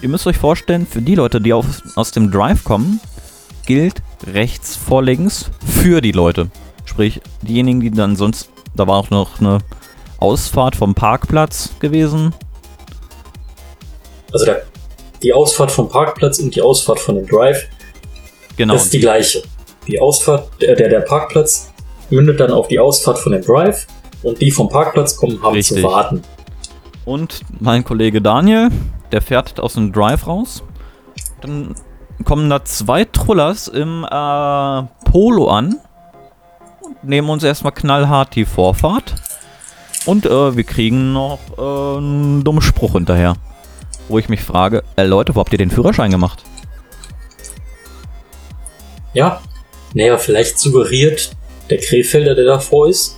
Ihr 0.00 0.08
müsst 0.08 0.26
euch 0.26 0.38
vorstellen, 0.38 0.86
für 0.86 1.02
die 1.02 1.14
Leute, 1.16 1.40
die 1.40 1.52
auf, 1.52 1.66
aus 1.96 2.10
dem 2.12 2.30
Drive 2.30 2.64
kommen, 2.64 3.00
gilt 3.66 4.02
rechts 4.32 4.76
vor 4.76 5.02
links 5.02 5.50
für 5.82 6.00
die 6.00 6.12
Leute. 6.12 6.48
Sprich, 6.88 7.20
diejenigen, 7.42 7.80
die 7.80 7.90
dann 7.90 8.16
sonst, 8.16 8.48
da 8.74 8.86
war 8.86 8.96
auch 8.96 9.10
noch 9.10 9.40
eine 9.40 9.58
Ausfahrt 10.18 10.74
vom 10.74 10.94
Parkplatz 10.94 11.70
gewesen. 11.80 12.34
also 14.32 14.46
der, 14.46 14.62
die 15.22 15.34
Ausfahrt 15.34 15.70
vom 15.70 15.88
Parkplatz 15.90 16.38
und 16.38 16.54
die 16.54 16.62
Ausfahrt 16.62 16.98
von 16.98 17.16
dem 17.16 17.26
Drive, 17.26 17.66
Genau. 18.56 18.72
das 18.74 18.84
ist 18.84 18.92
die 18.94 19.00
gleiche. 19.00 19.42
Die 19.86 20.00
Ausfahrt, 20.00 20.48
der, 20.60 20.74
der, 20.76 20.88
der 20.88 21.00
Parkplatz 21.00 21.70
mündet 22.10 22.40
dann 22.40 22.50
auf 22.50 22.68
die 22.68 22.78
Ausfahrt 22.78 23.18
von 23.18 23.32
dem 23.32 23.42
Drive 23.42 23.86
und 24.22 24.40
die 24.40 24.50
vom 24.50 24.68
Parkplatz 24.70 25.14
kommen, 25.16 25.40
haben 25.42 25.54
Richtig. 25.54 25.76
zu 25.76 25.82
warten. 25.84 26.22
Und 27.04 27.42
mein 27.60 27.84
Kollege 27.84 28.20
Daniel, 28.22 28.70
der 29.12 29.20
fährt 29.22 29.60
aus 29.60 29.74
dem 29.74 29.92
Drive 29.92 30.26
raus. 30.26 30.62
Dann 31.42 31.74
kommen 32.24 32.48
da 32.50 32.64
zwei 32.64 33.04
Trullers 33.04 33.68
im 33.68 34.04
äh, 34.04 34.82
Polo 35.10 35.48
an 35.48 35.76
nehmen 37.02 37.28
uns 37.28 37.42
erstmal 37.42 37.72
knallhart 37.72 38.34
die 38.34 38.44
Vorfahrt. 38.44 39.14
Und 40.06 40.26
äh, 40.26 40.56
wir 40.56 40.64
kriegen 40.64 41.12
noch 41.12 41.38
äh, 41.58 41.98
einen 41.98 42.44
dummen 42.44 42.62
Spruch 42.62 42.92
hinterher. 42.92 43.36
Wo 44.08 44.18
ich 44.18 44.28
mich 44.28 44.40
frage, 44.40 44.82
äh, 44.96 45.04
Leute, 45.04 45.34
wo 45.34 45.40
habt 45.40 45.52
ihr 45.52 45.58
den 45.58 45.70
Führerschein 45.70 46.10
gemacht? 46.10 46.42
Ja, 49.12 49.40
naja, 49.94 50.16
vielleicht 50.16 50.58
suggeriert 50.58 51.30
der 51.68 51.78
Krefelder, 51.78 52.34
der 52.34 52.44
davor 52.44 52.88
ist, 52.88 53.16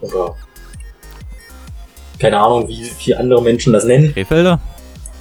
oder 0.00 0.36
keine 2.18 2.38
Ahnung, 2.38 2.68
wie, 2.68 2.88
wie 3.04 3.14
andere 3.14 3.42
Menschen 3.42 3.72
das 3.72 3.84
nennen. 3.84 4.12
Krefelder? 4.12 4.60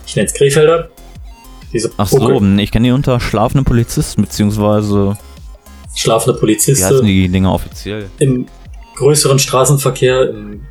Ich 0.06 0.16
nenne 0.16 0.28
es 0.28 0.34
Krefelder. 0.34 0.90
Diese 1.74 1.92
Ach 1.98 2.08
so, 2.08 2.42
ich 2.42 2.72
kenne 2.72 2.88
die 2.88 2.92
unter 2.92 3.20
schlafenden 3.20 3.66
Polizisten, 3.66 4.22
beziehungsweise, 4.22 5.18
schlafende 5.96 6.34
wie 6.34 6.38
heißen 6.38 6.40
Polizisten 6.40 7.06
die 7.06 7.28
Dinger 7.30 7.54
offiziell? 7.54 8.10
im 8.20 8.46
größeren 8.96 9.40
Straßenverkehr. 9.40 10.30
Im, 10.30 10.62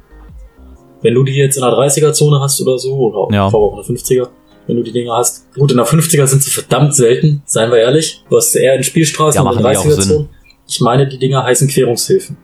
wenn 1.02 1.14
du 1.14 1.24
die 1.24 1.32
jetzt 1.34 1.56
in 1.56 1.62
der 1.62 1.70
30er-Zone 1.72 2.40
hast 2.40 2.60
oder 2.60 2.78
so, 2.78 2.94
oder 2.94 3.34
Ja. 3.34 3.48
ja. 3.48 3.54
auch 3.54 3.78
in 3.78 3.94
der 3.94 3.96
50er, 3.96 4.28
wenn 4.66 4.76
du 4.76 4.82
die 4.82 4.92
Dinger 4.92 5.14
hast. 5.16 5.52
Gut, 5.54 5.70
in 5.70 5.78
der 5.78 5.86
50er 5.86 6.26
sind 6.26 6.42
sie 6.42 6.50
verdammt 6.50 6.94
selten, 6.94 7.42
seien 7.46 7.70
wir 7.70 7.78
ehrlich. 7.78 8.22
Du 8.28 8.36
hast 8.36 8.52
sie 8.52 8.60
eher 8.60 8.74
in 8.74 8.82
Spielstraßen 8.84 9.42
Ja, 9.42 9.48
und 9.48 9.56
in 9.56 9.62
machen 9.62 9.72
die 9.72 9.78
auch 9.78 9.84
30er-Zonen. 9.86 10.28
Ich 10.68 10.80
meine, 10.80 11.08
die 11.08 11.18
Dinger 11.18 11.42
heißen 11.42 11.68
Querungshilfen. 11.68 12.36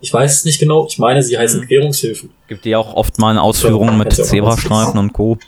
Ich 0.00 0.12
weiß 0.12 0.34
es 0.34 0.44
nicht 0.44 0.58
genau, 0.58 0.86
ich 0.86 0.98
meine, 0.98 1.22
sie 1.22 1.38
heißen 1.38 1.60
Mhm. 1.62 1.66
Querungshilfen. 1.66 2.30
Gibt 2.48 2.64
die 2.66 2.76
auch 2.76 2.92
oft 2.94 3.18
mal 3.18 3.32
in 3.32 3.38
Ausführungen 3.38 3.96
mit 3.96 4.12
Zebrastreifen 4.12 4.98
und 4.98 5.12
Co. 5.14 5.38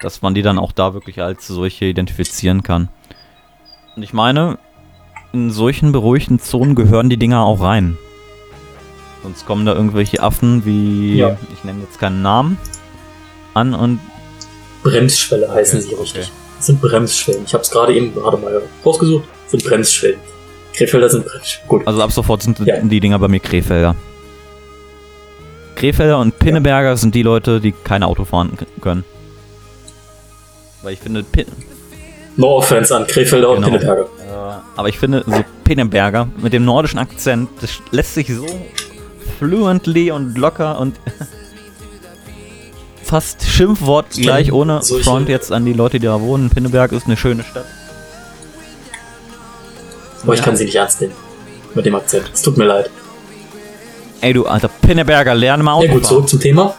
Dass 0.00 0.22
man 0.22 0.34
die 0.34 0.42
dann 0.42 0.58
auch 0.58 0.72
da 0.72 0.92
wirklich 0.94 1.20
als 1.22 1.46
solche 1.46 1.84
identifizieren 1.84 2.62
kann. 2.64 2.88
Und 3.94 4.02
ich 4.02 4.12
meine, 4.12 4.58
in 5.36 5.50
solchen 5.50 5.92
beruhigten 5.92 6.38
Zonen 6.40 6.74
gehören 6.74 7.10
die 7.10 7.16
Dinger 7.18 7.44
auch 7.44 7.60
rein. 7.60 7.98
Sonst 9.22 9.44
kommen 9.46 9.66
da 9.66 9.74
irgendwelche 9.74 10.22
Affen 10.22 10.64
wie, 10.64 11.16
Ja. 11.16 11.36
ich 11.52 11.62
nenne 11.64 11.80
jetzt 11.82 11.98
keinen 11.98 12.22
Namen, 12.22 12.58
an 13.54 13.74
und 13.74 14.00
Bremsschwelle 14.82 15.50
heißen 15.50 15.80
Okay, 15.80 15.88
sie 15.88 15.94
richtig. 16.00 16.22
okay. 16.22 16.30
Das 16.58 16.66
sind 16.66 16.80
Bremsschwellen. 16.80 17.42
Ich 17.44 17.52
habe 17.52 17.62
es 17.62 17.70
gerade 17.70 17.94
eben 17.94 18.14
gerade 18.14 18.36
mal 18.38 18.62
rausgesucht. 18.84 19.24
Das 19.44 19.50
sind 19.52 19.64
Bremsschwellen. 19.64 20.18
Krefelder 20.74 21.08
sind 21.10 21.26
Bremsschwellen. 21.26 21.68
Gut. 21.68 21.86
also 21.86 22.02
ab 22.02 22.12
sofort 22.12 22.42
sind 22.42 22.58
Ja. 22.60 22.80
die 22.80 23.00
Dinger 23.00 23.18
bei 23.18 23.28
mir 23.28 23.40
Krefelder. 23.40 23.94
Krefelder 25.74 26.18
und 26.20 26.38
Pinneberger 26.38 26.96
sind 26.96 27.14
die 27.14 27.22
Leute, 27.22 27.60
die 27.60 27.72
kein 27.72 28.02
Auto 28.02 28.24
fahren 28.24 28.52
können. 28.80 29.04
Weil 30.82 30.94
ich 30.94 31.00
finde, 31.00 31.22
Pin 31.24 31.46
No 32.36 32.56
offense 32.58 32.94
an 32.94 33.06
Krefelder 33.06 33.50
und 33.50 33.56
Genau. 33.62 33.68
Pinneberger. 33.78 34.02
Äh, 34.02 34.60
aber 34.76 34.88
ich 34.88 34.98
finde, 34.98 35.24
so 35.26 35.42
Pinneberger 35.64 36.28
mit 36.36 36.52
dem 36.52 36.64
nordischen 36.64 36.98
Akzent, 36.98 37.48
das 37.60 37.70
lässt 37.90 38.14
sich 38.14 38.28
so 38.34 38.46
fluently 39.38 40.10
und 40.10 40.36
locker 40.36 40.78
und 40.78 40.96
fast 43.02 43.42
Schimpfwort 43.46 44.06
Ich 44.16 44.22
gleich 44.22 44.52
ohne 44.52 44.82
solche- 44.82 45.04
Front 45.04 45.28
jetzt 45.28 45.52
an 45.52 45.64
die 45.64 45.72
Leute, 45.72 45.98
die 46.00 46.06
da 46.06 46.20
wohnen. 46.20 46.50
Pinneberg 46.50 46.92
ist 46.92 47.06
eine 47.06 47.16
schöne 47.16 47.42
Stadt. 47.44 47.64
Aber 50.22 50.32
ich 50.34 50.40
Ja. 50.40 50.44
kann 50.44 50.56
sie 50.56 50.64
nicht 50.64 50.74
ernst 50.74 51.00
nehmen. 51.00 51.14
Mit 51.74 51.86
dem 51.86 51.94
Akzent. 51.94 52.30
Es 52.32 52.42
tut 52.42 52.56
mir 52.56 52.64
leid. 52.64 52.90
Ey 54.22 54.32
du 54.32 54.46
alter 54.46 54.68
Pinneberger, 54.68 55.34
lerne 55.34 55.62
mal 55.62 55.74
Auto 55.74 55.86
Ja 55.86 55.92
gut, 55.92 56.06
zurück 56.06 56.28
zum 56.28 56.40
Thema. 56.40 56.74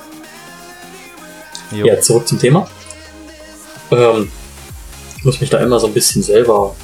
Jo. 1.72 1.86
Ja, 1.86 2.00
zurück 2.02 2.28
zum 2.28 2.40
Thema. 2.40 2.68
Ähm, 3.92 4.30
ich 4.47 4.47
muss 5.28 5.42
mich 5.42 5.50
da 5.50 5.60
immer 5.60 5.80
so 5.80 5.88
ein 5.88 5.94
bisschen 5.94 6.24
selber 6.24 6.76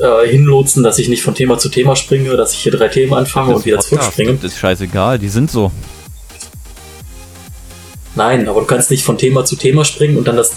äh, 0.00 0.26
hinlotsen, 0.26 0.82
dass 0.82 0.98
ich 0.98 1.08
nicht 1.08 1.22
von 1.22 1.34
Thema 1.34 1.58
zu 1.58 1.68
Thema 1.68 1.94
springe, 1.94 2.36
dass 2.36 2.54
ich 2.54 2.60
hier 2.60 2.72
drei 2.72 2.88
Themen 2.88 3.14
anfange 3.14 3.54
und 3.54 3.64
wieder 3.64 3.78
zurückspringe. 3.78 4.34
Das 4.34 4.52
ist 4.52 4.58
scheißegal, 4.58 5.18
die 5.18 5.28
sind 5.28 5.50
so. 5.50 5.70
Nein, 8.16 8.48
aber 8.48 8.60
du 8.60 8.66
kannst 8.66 8.90
nicht 8.90 9.04
von 9.04 9.18
Thema 9.18 9.44
zu 9.44 9.56
Thema 9.56 9.84
springen 9.84 10.16
und 10.16 10.26
dann 10.26 10.36
das 10.36 10.52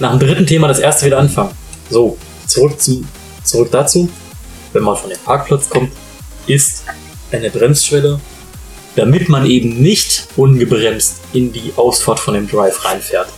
nach 0.00 0.10
dem 0.10 0.20
dritten 0.20 0.46
Thema 0.46 0.68
das 0.68 0.78
erste 0.78 1.06
wieder 1.06 1.18
anfangen. 1.18 1.50
So, 1.90 2.16
zurück 2.46 2.80
zum 2.80 3.06
zurück 3.44 3.68
dazu. 3.70 4.08
Wenn 4.72 4.82
man 4.82 4.96
von 4.96 5.10
dem 5.10 5.18
Parkplatz 5.18 5.68
kommt, 5.68 5.92
ist 6.46 6.84
eine 7.30 7.50
Bremsschwelle, 7.50 8.20
damit 8.96 9.28
man 9.28 9.46
eben 9.46 9.80
nicht 9.80 10.28
ungebremst 10.36 11.16
in 11.32 11.52
die 11.52 11.72
Ausfahrt 11.76 12.20
von 12.20 12.34
dem 12.34 12.48
Drive 12.48 12.84
reinfährt. 12.84 13.28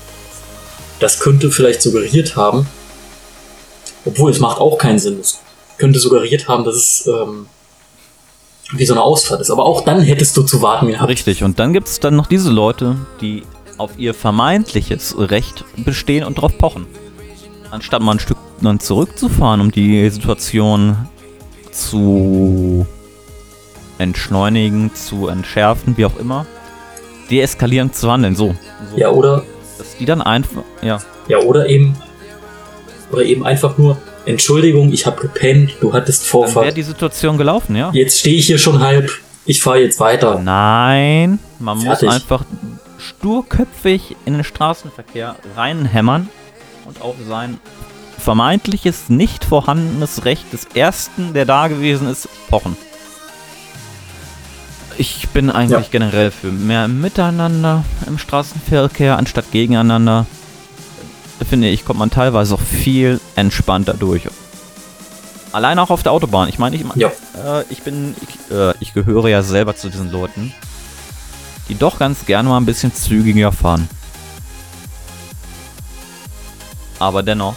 Das 1.01 1.19
könnte 1.19 1.51
vielleicht 1.51 1.83
suggeriert 1.83 2.37
haben, 2.37 2.67
obwohl 4.05 4.31
es 4.31 4.39
macht 4.39 4.61
auch 4.61 4.79
keinen 4.79 4.99
Sinn. 4.99 5.19
Es 5.21 5.41
könnte 5.79 5.99
suggeriert 5.99 6.47
haben, 6.47 6.65
dass 6.65 6.77
es 6.77 7.07
ähm, 7.07 7.47
wie 8.73 8.85
so 8.85 8.95
eine 8.95 9.03
Ausfahrt 9.03 9.41
ist. 9.41 9.51
Aber 9.51 9.65
auch 9.65 9.83
dann 9.83 10.01
hättest 10.01 10.37
du 10.37 10.43
zu 10.43 10.63
warten 10.63 10.89
gehabt. 10.89 11.09
Richtig, 11.09 11.43
und 11.43 11.59
dann 11.59 11.73
gibt 11.73 11.89
es 11.89 12.01
dann 12.01 12.17
noch 12.17 12.27
diese 12.27 12.51
Leute, 12.51 12.97
die 13.21 13.43
auf 13.79 13.93
ihr 13.99 14.13
vermeintliches 14.13 15.17
Recht 15.19 15.65
bestehen 15.77 16.25
und 16.25 16.35
drauf 16.35 16.57
pochen. 16.59 16.87
Anstatt 17.71 18.03
mal 18.03 18.13
ein 18.13 18.21
Stück 18.21 18.37
dann 18.61 18.79
zurückzufahren, 18.79 19.61
um 19.61 19.71
die 19.71 20.09
Situation 20.11 21.09
zu 21.73 22.87
entschleunigen, 23.97 24.95
zu 24.95 25.29
entschärfen, 25.29 25.97
wie 25.97 26.05
auch 26.05 26.17
immer, 26.19 26.47
deeskalierend 27.31 27.95
zu 27.95 28.11
handeln, 28.11 28.35
so. 28.35 28.55
so 28.91 28.99
Ja, 28.99 29.11
oder 29.11 29.45
die 30.01 30.07
dann 30.07 30.21
einfach, 30.23 30.63
ja, 30.83 30.99
Ja, 31.29 31.39
oder 31.39 31.69
eben, 31.69 31.95
oder 33.13 33.23
eben 33.23 33.45
einfach 33.47 33.79
nur, 33.79 33.97
Entschuldigung, 34.27 34.93
ich 34.93 35.07
habe 35.07 35.21
gepennt, 35.21 35.77
du 35.81 35.93
hattest 35.93 36.23
dann 36.33 36.41
wäre 36.43 36.53
Vorfahrt. 36.53 36.77
die 36.77 36.83
Situation 36.83 37.39
gelaufen, 37.39 37.77
ja. 37.77 37.91
Jetzt 37.93 38.19
stehe 38.19 38.37
ich 38.37 38.47
hier 38.47 38.59
schon 38.59 38.81
halb, 38.81 39.11
ich 39.47 39.63
fahre 39.63 39.79
jetzt 39.81 40.01
weiter. 40.01 40.41
Nein, 40.43 41.39
man 41.59 41.81
Fertig. 41.81 42.09
muss 42.09 42.15
einfach 42.15 42.45
sturköpfig 42.99 44.17
in 44.27 44.35
den 44.35 44.45
Straßenverkehr 44.45 45.37
reinhämmern 45.57 46.29
und 46.87 47.01
auf 47.03 47.15
sein 47.29 47.59
vermeintliches 48.19 49.09
nicht 49.09 49.45
vorhandenes 49.45 50.25
Recht 50.25 50.53
des 50.53 50.67
Ersten, 50.75 51.33
der 51.33 51.47
da 51.47 51.69
gewesen 51.69 52.09
ist, 52.11 52.29
pochen. 52.49 52.77
Ich 55.01 55.31
bin 55.31 55.49
eigentlich 55.49 55.87
Ja. 55.87 55.93
generell 55.93 56.31
für 56.31 56.53
mehr 56.53 56.87
Miteinander 56.87 57.85
im 58.07 58.19
Straßenverkehr 58.19 59.17
anstatt 59.17 59.51
gegeneinander. 59.51 60.27
Finde 61.49 61.71
ich, 61.71 61.87
kommt 61.87 61.99
man 61.99 62.11
teilweise 62.11 62.55
auch 62.55 62.61
viel 62.61 63.19
entspannter 63.35 63.95
durch. 63.95 64.25
Allein 65.53 65.79
auch 65.79 65.89
auf 65.89 66.03
der 66.03 66.13
Autobahn. 66.13 66.51
Ich 66.51 66.59
meine, 66.59 66.77
ich, 66.77 66.85
Ja, 66.97 67.09
äh, 67.09 67.65
ich 67.71 67.81
bin, 67.81 68.15
ich, 68.21 68.55
äh, 68.55 68.75
ich 68.81 68.93
gehöre 68.93 69.29
ja 69.31 69.43
selber 69.43 69.75
zu 69.75 69.89
diesen 69.89 70.13
Leuten, 70.13 70.53
die 71.71 71.77
doch 71.79 71.99
ganz 71.99 72.27
gerne 72.27 72.51
mal 72.51 72.59
ein 72.59 72.67
bisschen 72.67 72.95
zügiger 72.95 73.53
fahren. 73.53 73.89
Aber 76.99 77.23
dennoch, 77.23 77.55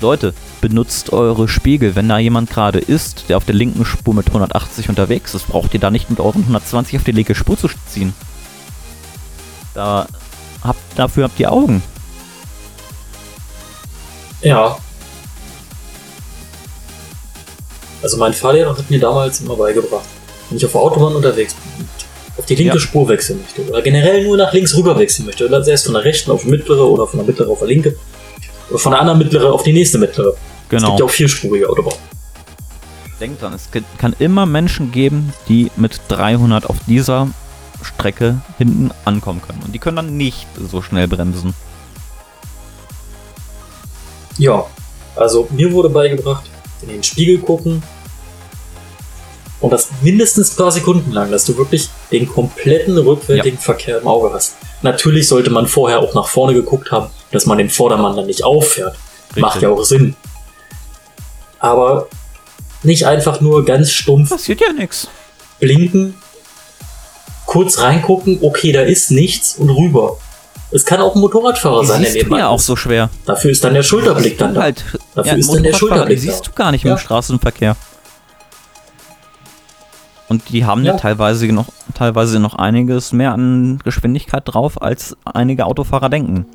Leute, 0.00 0.34
benutzt 0.60 1.12
eure 1.12 1.48
Spiegel. 1.48 1.94
Wenn 1.94 2.08
da 2.08 2.18
jemand 2.18 2.50
gerade 2.50 2.78
ist, 2.78 3.24
der 3.28 3.36
auf 3.36 3.44
der 3.44 3.54
linken 3.54 3.84
Spur 3.84 4.14
mit 4.14 4.26
180 4.28 4.88
unterwegs 4.88 5.34
ist, 5.34 5.48
braucht 5.48 5.74
ihr 5.74 5.80
da 5.80 5.90
nicht 5.90 6.10
mit 6.10 6.20
euren 6.20 6.42
120 6.42 6.96
auf 6.96 7.04
die 7.04 7.12
linke 7.12 7.34
Spur 7.34 7.56
zu 7.58 7.68
ziehen. 7.92 8.14
Da 9.74 10.06
habt, 10.62 10.80
dafür 10.96 11.24
habt 11.24 11.38
ihr 11.40 11.52
Augen. 11.52 11.82
ja. 14.42 14.76
Also 18.00 18.16
mein 18.16 18.32
Fahrlehrer 18.32 18.78
hat 18.78 18.88
mir 18.90 19.00
damals 19.00 19.40
immer 19.40 19.56
beigebracht, 19.56 20.04
wenn 20.48 20.56
ich 20.58 20.64
auf 20.64 20.70
der 20.70 20.80
Autobahn 20.80 21.16
unterwegs 21.16 21.54
bin, 21.54 21.88
auf 22.36 22.46
die 22.46 22.54
linke 22.54 22.74
Ja. 22.74 22.80
Spur 22.80 23.08
wechseln 23.08 23.40
möchte 23.42 23.68
oder 23.68 23.82
generell 23.82 24.24
nur 24.24 24.36
nach 24.36 24.52
links 24.52 24.76
rüber 24.76 24.96
wechseln 24.96 25.26
möchte, 25.26 25.44
oder 25.46 25.64
sei 25.64 25.72
es 25.72 25.82
von 25.82 25.94
der 25.94 26.04
rechten 26.04 26.30
auf 26.30 26.42
die 26.42 26.48
mittlere 26.48 26.88
oder 26.88 27.08
von 27.08 27.18
der 27.18 27.26
mittlere 27.26 27.50
auf 27.50 27.58
die 27.58 27.66
linke 27.66 27.96
von 28.74 28.92
der 28.92 29.00
anderen 29.00 29.18
mittlere 29.18 29.52
auf 29.52 29.62
die 29.62 29.72
nächste 29.72 29.98
mittlere. 29.98 30.30
Es 30.30 30.68
Genau. 30.70 30.88
gibt 30.88 30.98
ja 31.00 31.04
auch 31.06 31.10
vierspurige 31.10 31.68
Autobahnen. 31.68 31.98
Denkt 33.20 33.42
dran, 33.42 33.52
es 33.52 33.68
kann 33.98 34.14
immer 34.18 34.46
Menschen 34.46 34.92
geben, 34.92 35.32
die 35.48 35.70
mit 35.76 36.00
300 36.08 36.66
auf 36.66 36.76
dieser 36.86 37.28
Strecke 37.82 38.40
hinten 38.58 38.90
ankommen 39.04 39.40
können. 39.42 39.60
Und 39.64 39.72
die 39.72 39.78
können 39.78 39.96
dann 39.96 40.16
nicht 40.16 40.46
so 40.70 40.82
schnell 40.82 41.08
bremsen. 41.08 41.54
Ja, 44.36 44.66
also 45.16 45.48
mir 45.50 45.72
wurde 45.72 45.88
beigebracht, 45.88 46.44
in 46.82 46.88
den 46.88 47.02
Spiegel 47.02 47.38
gucken 47.38 47.82
und 49.60 49.72
das 49.72 49.88
mindestens 50.02 50.52
ein 50.52 50.56
paar 50.56 50.70
Sekunden 50.70 51.10
lang, 51.10 51.30
dass 51.32 51.44
du 51.44 51.56
wirklich 51.56 51.88
den 52.12 52.28
kompletten 52.28 52.96
rückwärtigen 52.98 53.58
Verkehr 53.58 54.00
im 54.00 54.06
Auge 54.06 54.32
hast. 54.32 54.54
Natürlich 54.82 55.26
sollte 55.28 55.50
man 55.50 55.66
vorher 55.66 55.98
auch 56.00 56.14
nach 56.14 56.28
vorne 56.28 56.54
geguckt 56.54 56.90
haben, 56.92 57.08
dass 57.32 57.46
man 57.46 57.58
den 57.58 57.70
Vordermann 57.70 58.16
dann 58.16 58.26
nicht 58.26 58.44
auffährt. 58.44 58.96
Macht 59.36 59.56
Richtig. 59.56 59.62
ja 59.62 59.68
auch 59.70 59.84
Sinn. 59.84 60.14
Aber 61.58 62.06
nicht 62.82 63.06
einfach 63.06 63.40
nur 63.40 63.64
ganz 63.64 63.90
stumpf 63.90 64.30
Passiert 64.30 64.60
ja 64.60 64.72
nichts. 64.72 65.08
blinken, 65.58 66.14
kurz 67.46 67.80
reingucken, 67.80 68.38
okay, 68.42 68.72
da 68.72 68.82
ist 68.82 69.10
nichts 69.10 69.56
und 69.56 69.70
rüber. 69.70 70.18
Es 70.70 70.84
kann 70.84 71.00
auch 71.00 71.14
ein 71.14 71.20
Motorradfahrer 71.20 71.84
sein, 71.84 72.02
der 72.02 72.12
nebenan 72.12 72.38
ja 72.40 72.48
auch 72.48 72.60
so 72.60 72.76
schwer. 72.76 73.08
Dafür 73.24 73.50
ist 73.50 73.64
dann 73.64 73.74
der 73.74 73.82
Schulterblick 73.82 74.36
dann 74.38 74.54
da. 74.54 74.60
halt, 74.62 74.84
Dafür 75.14 75.32
ja, 75.32 75.38
ist 75.38 75.48
dann 75.52 75.62
der 75.62 75.72
Motorradfahrer, 75.72 75.78
Schulterblick 75.78 76.20
Die 76.20 76.26
siehst 76.26 76.46
du 76.46 76.52
gar 76.52 76.70
nicht 76.70 76.84
Ja. 76.84 76.92
im 76.92 76.98
Straßenverkehr. 76.98 77.74
Und 80.28 80.42
die 80.50 80.64
haben 80.66 80.84
ja, 80.84 80.92
Ja. 80.92 80.98
teilweise 80.98 81.46
noch, 81.52 81.66
teilweise 81.94 82.38
noch 82.38 82.54
einiges 82.54 83.12
mehr 83.12 83.32
an 83.32 83.78
Geschwindigkeit 83.84 84.42
drauf, 84.44 84.80
als 84.82 85.16
einige 85.24 85.64
Autofahrer 85.66 86.08
denken. 86.10 86.46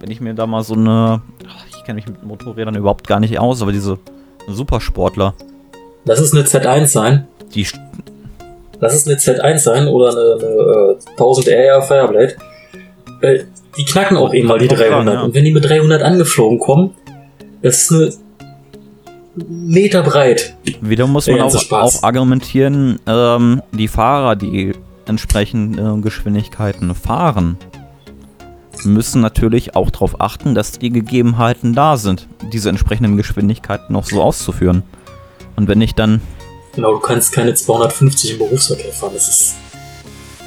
Wenn 0.00 0.10
ich 0.10 0.20
mir 0.20 0.34
da 0.34 0.46
mal 0.46 0.62
so 0.62 0.74
eine, 0.74 1.22
ich 1.70 1.84
kenne 1.84 1.96
mich 1.96 2.06
mit 2.06 2.22
Motorrädern 2.24 2.74
überhaupt 2.74 3.06
gar 3.06 3.20
nicht 3.20 3.38
aus, 3.38 3.62
aber 3.62 3.72
diese 3.72 3.98
Supersportler, 4.48 5.34
Lass 6.04 6.18
es 6.18 6.32
eine 6.34 6.42
Z1 6.42 6.86
sein. 6.88 7.26
die 7.54 7.64
st- 7.64 7.78
Lass 8.80 8.94
es 8.94 9.06
eine 9.06 9.16
Z1 9.16 9.58
sein 9.58 9.86
oder 9.86 10.10
eine, 10.10 10.34
eine 10.44 10.96
äh, 10.98 11.10
1000 11.12 11.48
RR 11.48 11.82
Fireblade. 11.82 12.36
Äh, 13.20 13.44
die 13.78 13.84
knacken 13.84 14.16
auch 14.16 14.34
eben 14.34 14.48
mal 14.48 14.58
die 14.58 14.66
Kann 14.66 14.78
man 14.78 14.88
300. 14.88 15.04
sagen, 15.06 15.18
ja. 15.18 15.24
Und 15.24 15.34
wenn 15.34 15.44
die 15.44 15.52
mit 15.52 15.64
300 15.64 16.02
angeflogen 16.02 16.58
kommen, 16.58 16.90
das 17.62 17.82
ist 17.82 17.92
eine 17.92 18.12
Meter 19.34 20.02
breit. 20.02 20.56
Wieder 20.80 21.06
muss 21.06 21.26
man 21.26 21.40
auch, 21.40 21.72
auch 21.72 22.02
argumentieren, 22.02 22.98
ähm, 23.06 23.62
die 23.72 23.88
Fahrer, 23.88 24.36
die 24.36 24.72
entsprechende 25.06 25.98
Geschwindigkeiten 26.02 26.94
fahren, 26.94 27.56
müssen 28.84 29.20
natürlich 29.20 29.74
auch 29.74 29.90
darauf 29.90 30.20
achten, 30.20 30.54
dass 30.54 30.72
die 30.72 30.90
Gegebenheiten 30.90 31.72
da 31.72 31.96
sind, 31.96 32.28
diese 32.52 32.68
entsprechenden 32.68 33.16
Geschwindigkeiten 33.16 33.92
noch 33.92 34.04
so 34.04 34.22
auszuführen. 34.22 34.82
Und 35.56 35.68
wenn 35.68 35.80
ich 35.80 35.94
dann 35.94 36.20
Genau, 36.74 36.94
du 36.94 37.00
kannst 37.00 37.32
keine 37.32 37.54
250 37.54 38.32
im 38.32 38.38
Berufsverkehr 38.38 38.92
fahren. 38.92 39.12
Das 39.14 39.28
ist. 39.28 39.54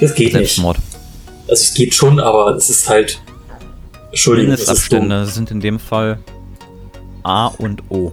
Das 0.00 0.14
geht 0.14 0.26
nicht. 0.26 0.32
Selbstmord. 0.34 0.78
Also 1.48 1.62
es 1.62 1.74
geht 1.74 1.94
schon, 1.94 2.18
aber 2.18 2.56
es 2.56 2.68
ist 2.68 2.88
halt. 2.88 3.22
Entschuldigung. 4.10 4.50
Mindestabstände 4.50 5.26
sind 5.26 5.50
in 5.50 5.60
dem 5.60 5.78
Fall 5.78 6.18
A 7.22 7.46
und 7.46 7.82
O. 7.90 8.12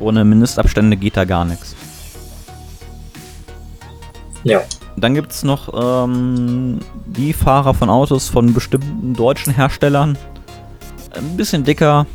Ohne 0.00 0.24
Mindestabstände 0.24 0.96
geht 0.96 1.16
da 1.16 1.24
gar 1.24 1.44
nichts. 1.44 1.76
Ja. 4.44 4.62
Dann 4.96 5.14
gibt 5.14 5.32
es 5.32 5.42
noch 5.42 5.70
ähm, 6.04 6.78
die 7.06 7.32
Fahrer 7.32 7.74
von 7.74 7.90
Autos 7.90 8.28
von 8.28 8.52
bestimmten 8.52 9.14
deutschen 9.14 9.54
Herstellern. 9.54 10.18
Ein 11.14 11.36
bisschen 11.36 11.64
dicker, 11.64 12.06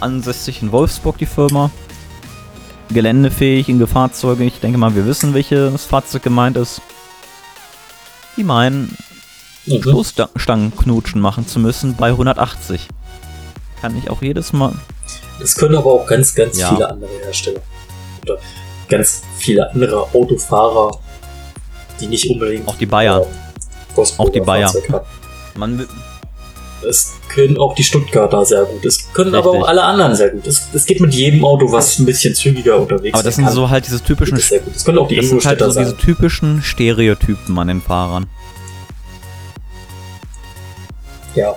ansässig 0.00 0.62
in 0.62 0.72
Wolfsburg 0.72 1.18
die 1.18 1.26
Firma. 1.26 1.70
Geländefähige 2.90 3.86
Fahrzeuge. 3.86 4.44
Ich 4.44 4.60
denke 4.60 4.78
mal, 4.78 4.94
wir 4.94 5.06
wissen, 5.06 5.34
welches 5.34 5.84
Fahrzeug 5.84 6.22
gemeint 6.22 6.56
ist. 6.56 6.80
Die 8.36 8.44
meinen, 8.44 8.96
Mhm. 9.66 9.82
Stoßstangenknutschen 9.82 11.20
machen 11.20 11.46
zu 11.46 11.58
müssen 11.60 11.94
bei 11.94 12.08
180. 12.10 12.88
Kann 13.82 13.96
ich 13.98 14.08
auch 14.08 14.22
jedes 14.22 14.52
Mal. 14.52 14.72
Das 15.40 15.54
können 15.54 15.76
aber 15.76 15.92
auch 15.92 16.06
ganz, 16.06 16.34
ganz 16.34 16.58
Ja. 16.58 16.70
viele 16.70 16.90
andere 16.90 17.10
Hersteller. 17.24 17.60
Oder 18.22 18.38
ganz 18.88 19.22
viele 19.38 19.70
andere 19.70 20.02
Autofahrer, 20.14 20.98
die 22.00 22.06
nicht 22.06 22.28
unbedingt. 22.30 22.66
Auch 22.68 22.76
die 22.76 22.86
Bayer. 22.86 23.20
äh, 23.96 24.00
Auch 24.18 24.28
die 24.30 24.40
Bayer. 24.40 24.68
Fahrzeug 24.68 24.90
haben. 24.90 25.06
Man, 25.56 25.86
Es 26.88 27.14
können 27.28 27.58
auch 27.58 27.74
die 27.74 27.82
Stuttgarter 27.82 28.44
sehr 28.46 28.64
gut. 28.64 28.84
Es 28.84 29.12
können 29.12 29.34
aber 29.34 29.50
Richtig. 29.50 29.64
auch 29.64 29.68
alle 29.68 29.82
anderen 29.82 30.14
sehr 30.14 30.30
gut. 30.30 30.46
Es, 30.46 30.68
es 30.72 30.86
geht 30.86 31.00
mit 31.00 31.12
jedem 31.12 31.44
Auto, 31.44 31.70
was 31.72 31.98
ein 31.98 32.06
bisschen 32.06 32.34
zügiger 32.34 32.78
unterwegs 32.78 33.14
aber 33.14 33.24
das 33.24 33.34
sind 33.34 33.44
kann, 33.46 33.54
so 33.54 33.68
halt 33.68 33.86
diese 33.86 34.00
typischen, 34.02 34.38
sehr 34.38 34.60
gut. 34.60 34.74
Das 34.76 34.84
können 34.84 34.98
auch 34.98 35.08
die 35.08 35.16
das 35.16 35.28
sind 35.28 35.44
halt 35.44 35.58
so 35.58 35.66
diese 35.66 35.84
sein. 35.90 35.98
typischen 35.98 36.62
Stereotypen 36.62 37.58
an 37.58 37.66
den 37.68 37.82
Fahrern. 37.82 38.26
Ja. 41.34 41.54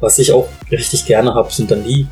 Was 0.00 0.18
ich 0.18 0.32
auch 0.32 0.48
richtig 0.70 1.04
gerne 1.04 1.34
habe, 1.34 1.52
sind 1.52 1.70
dann 1.70 1.84
die, 1.84 2.06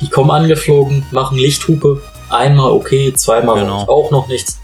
die 0.00 0.08
kommen 0.08 0.30
angeflogen, 0.30 1.04
machen 1.10 1.38
Lichthupe. 1.38 2.00
Einmal 2.30 2.70
okay, 2.72 3.12
zweimal 3.14 3.60
Genau. 3.60 3.82
auch 3.88 4.10
noch 4.10 4.28
nichts. 4.28 4.58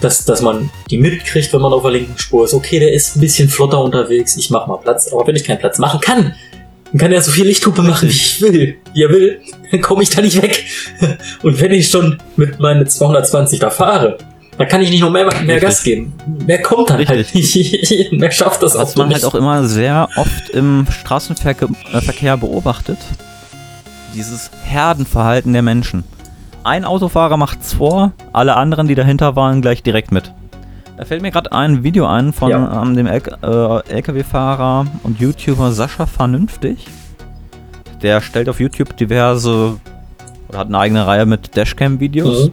Dass, 0.00 0.24
dass 0.24 0.42
man 0.42 0.70
die 0.90 0.98
mitkriegt, 0.98 1.52
wenn 1.52 1.60
man 1.60 1.72
auf 1.72 1.82
der 1.82 1.92
linken 1.92 2.18
Spur 2.18 2.44
ist. 2.44 2.54
Okay, 2.54 2.78
der 2.80 2.92
ist 2.92 3.16
ein 3.16 3.20
bisschen 3.20 3.48
flotter 3.48 3.82
unterwegs, 3.82 4.36
ich 4.36 4.50
mach 4.50 4.66
mal 4.66 4.76
Platz. 4.76 5.12
Aber 5.12 5.26
wenn 5.26 5.36
ich 5.36 5.44
keinen 5.44 5.58
Platz 5.58 5.78
machen 5.78 6.00
kann, 6.00 6.34
dann 6.90 6.98
kann 6.98 7.12
er 7.12 7.20
so 7.22 7.30
viel 7.30 7.46
Lichthupe 7.46 7.82
machen, 7.82 8.08
wie 8.08 8.12
ich 8.12 8.40
will. 8.40 8.76
Wie 8.92 9.02
er 9.02 9.08
will, 9.10 9.40
dann 9.70 9.80
komme 9.80 10.02
ich 10.02 10.10
da 10.10 10.20
nicht 10.20 10.40
weg. 10.42 10.64
Und 11.42 11.60
wenn 11.60 11.72
ich 11.72 11.88
schon 11.90 12.18
mit 12.36 12.58
meinen 12.60 12.86
220 12.88 13.60
da 13.60 13.70
fahre, 13.70 14.18
dann 14.56 14.66
kann 14.68 14.82
ich 14.82 14.90
nicht 14.90 15.00
noch 15.02 15.10
mehr, 15.10 15.24
mehr 15.24 15.34
Richtig. 15.40 15.60
Gas 15.60 15.82
geben. 15.84 16.12
Mehr 16.46 16.60
kommt 16.62 16.90
dann 16.90 17.06
halt 17.06 17.32
nicht. 17.34 18.12
mehr 18.12 18.30
schafft 18.32 18.62
das 18.62 18.74
Was 18.74 18.96
man 18.96 19.08
nicht. 19.08 19.22
halt 19.22 19.24
auch 19.24 19.36
immer 19.36 19.64
sehr 19.64 20.08
oft 20.16 20.50
im 20.50 20.86
Straßenverkehr 20.90 21.68
Verkehr 22.02 22.36
beobachtet. 22.36 22.98
Dieses 24.14 24.50
Herdenverhalten 24.64 25.52
der 25.52 25.62
Menschen. 25.62 26.04
Ein 26.64 26.84
Autofahrer 26.84 27.36
macht's 27.36 27.72
vor, 27.74 28.12
alle 28.32 28.56
anderen, 28.56 28.88
die 28.88 28.94
dahinter 28.94 29.36
waren, 29.36 29.62
gleich 29.62 29.82
direkt 29.82 30.12
mit. 30.12 30.32
Da 30.96 31.04
fällt 31.04 31.22
mir 31.22 31.30
gerade 31.30 31.52
ein 31.52 31.84
Video 31.84 32.06
ein 32.06 32.32
von 32.32 32.50
Ja. 32.50 32.82
ähm, 32.82 32.96
dem 32.96 33.06
L 33.06 33.22
äh, 33.42 33.92
LKW-Fahrer 33.94 34.86
und 35.04 35.20
YouTuber 35.20 35.70
Sascha 35.72 36.06
Vernünftig. 36.06 36.86
Der 38.02 38.20
stellt 38.20 38.48
auf 38.48 38.58
YouTube 38.60 38.96
diverse 38.96 39.76
oder 40.48 40.58
hat 40.58 40.68
eine 40.68 40.78
eigene 40.78 41.06
Reihe 41.06 41.26
mit 41.26 41.56
Dashcam-Videos. 41.56 42.46
Mhm. 42.46 42.50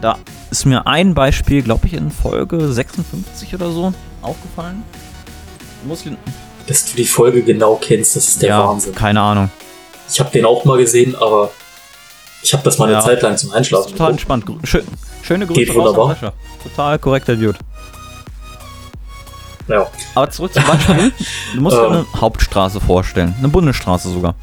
Da 0.00 0.16
ist 0.50 0.66
mir 0.66 0.86
ein 0.86 1.14
Beispiel, 1.14 1.62
glaube 1.62 1.86
ich, 1.86 1.94
in 1.94 2.10
Folge 2.10 2.70
56 2.72 3.54
oder 3.54 3.70
so 3.70 3.92
aufgefallen. 4.20 4.82
Muss 5.86 6.04
Dass 6.66 6.90
du 6.90 6.96
die 6.96 7.04
Folge 7.04 7.42
genau 7.42 7.76
kennst, 7.80 8.16
das 8.16 8.28
ist 8.28 8.42
der 8.42 8.50
ja, 8.50 8.68
Wahnsinn. 8.68 8.94
keine 8.94 9.20
Ahnung. 9.20 9.50
Ich 10.10 10.20
habe 10.20 10.30
den 10.30 10.44
auch 10.44 10.64
mal 10.64 10.78
gesehen, 10.78 11.14
aber 11.16 11.50
ich 12.42 12.52
habe 12.52 12.62
das 12.64 12.78
mal 12.78 12.86
eine 12.86 12.94
Ja. 12.94 13.00
Zeit 13.00 13.22
lang 13.22 13.36
zum 13.36 13.50
Das 13.50 13.58
Einschlafen 13.58 13.86
ist 13.86 13.92
total 13.92 14.16
geguckt. 14.16 14.32
entspannt. 14.40 14.68
Schön, 14.68 14.84
schöne 15.22 15.46
Grüße 15.46 15.60
Geht 15.60 15.74
wunderbar. 15.74 16.16
Total 16.62 16.98
korrekter 16.98 17.36
Dude. 17.36 17.58
Ja. 19.68 19.86
Aber 20.14 20.30
zurück 20.30 20.52
zum 20.52 20.64
Beispiel. 20.64 21.12
Du 21.54 21.60
musst 21.60 21.76
dir 21.76 21.84
Ähm. 21.86 21.92
eine 21.92 22.06
Hauptstraße 22.20 22.80
vorstellen. 22.80 23.34
Eine 23.38 23.48
Bundesstraße 23.48 24.10
sogar. 24.10 24.34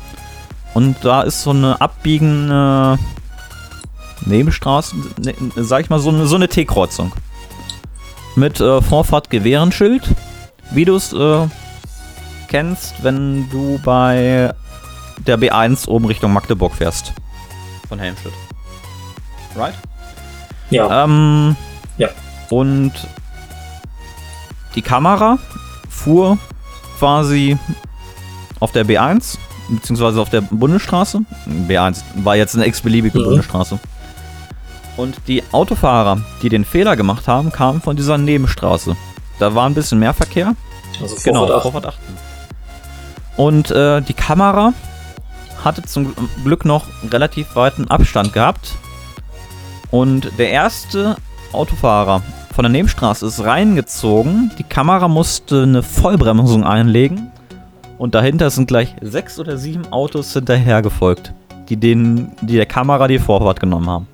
Und 0.74 0.96
da 1.04 1.24
ist 1.24 1.42
so 1.44 1.50
eine 1.50 1.80
abbiegende 1.82 2.98
Nebenstraße, 4.26 4.96
ne, 5.22 5.34
sag 5.58 5.82
ich 5.82 5.90
mal, 5.90 6.00
so 6.00 6.10
eine, 6.10 6.26
so 6.28 6.36
eine 6.36 6.48
T-Kreuzung. 6.48 7.12
Mit 8.36 8.60
äh, 8.62 8.82
Vorfahrt 8.82 9.30
Gewehrenschild. 9.30 10.04
Wie 10.72 10.86
du 10.86 10.96
es 10.96 11.12
äh, 11.14 11.48
kennst, 12.48 13.04
wenn 13.04 13.50
du 13.50 13.80
bei 13.84 14.54
der 15.26 15.38
B1 15.40 15.88
oben 15.88 16.06
Richtung 16.06 16.34
Magdeburg 16.34 16.74
fährst. 16.76 17.14
Von 17.88 18.00
Helmstedt. 18.00 18.34
Right? 19.56 19.74
Ja, 20.70 21.04
Ähm, 21.04 21.56
Ja. 21.98 22.10
Und 22.50 22.94
die 24.76 24.82
Kamera 24.82 25.38
fuhr 25.90 26.38
quasi 27.00 27.58
auf 28.60 28.72
der 28.72 28.86
B1, 28.86 29.38
beziehungsweise 29.70 30.22
auf 30.22 30.30
der 30.30 30.42
Bundesstraße. 30.42 31.22
B1 31.68 32.02
war 32.24 32.36
jetzt 32.36 32.56
eine 32.56 32.66
x-beliebige 32.68 33.20
Mhm. 33.20 33.24
Bundesstraße. 33.24 33.80
Und 34.98 35.16
die 35.28 35.44
Autofahrer, 35.52 36.22
die 36.42 36.50
den 36.50 36.66
Fehler 36.66 36.96
gemacht 36.96 37.28
haben, 37.28 37.52
kamen 37.52 37.82
von 37.82 37.96
dieser 37.96 38.18
Nebenstraße. 38.18 38.96
Da 39.40 39.56
war 39.56 39.66
ein 39.66 39.74
bisschen 39.74 40.00
mehr 40.00 40.14
Verkehr. 40.14 40.56
also 41.02 41.16
Vorfahrt 41.16 41.24
Genau, 41.24 41.54
acht. 41.54 41.62
Vorfahrt 41.64 41.86
achten. 41.86 42.18
Und 43.38 43.72
äh, 43.72 44.02
die 44.02 44.14
Kamera 44.14 44.74
hatte 45.64 45.84
zum 45.84 46.14
Glück 46.44 46.66
noch 46.66 46.86
relativ 47.12 47.56
weiten 47.56 47.88
Abstand 47.90 48.34
gehabt. 48.34 48.76
Und 49.92 50.32
der 50.38 50.52
erste 50.52 51.16
Autofahrer 51.52 52.22
von 52.54 52.64
der 52.64 52.70
Nebenstraße 52.72 53.26
ist 53.26 53.44
reingezogen. 53.44 54.52
Die 54.60 54.64
Kamera 54.64 55.08
musste 55.08 55.64
eine 55.64 55.84
Vollbremsung 55.84 56.64
einlegen. 56.64 57.32
Und 57.98 58.16
dahinter 58.16 58.50
sind 58.50 58.68
gleich 58.68 58.96
sechs 59.02 59.40
oder 59.40 59.58
sieben 59.58 59.92
Autos 59.92 60.32
hinterher 60.34 60.82
gefolgt, 60.82 61.34
die, 61.68 61.76
den, 61.76 62.32
die 62.42 62.56
der 62.56 62.66
Kamera 62.66 63.08
die 63.08 63.20
Vorfahrt 63.20 63.60
genommen 63.60 63.90
haben. 63.90 64.08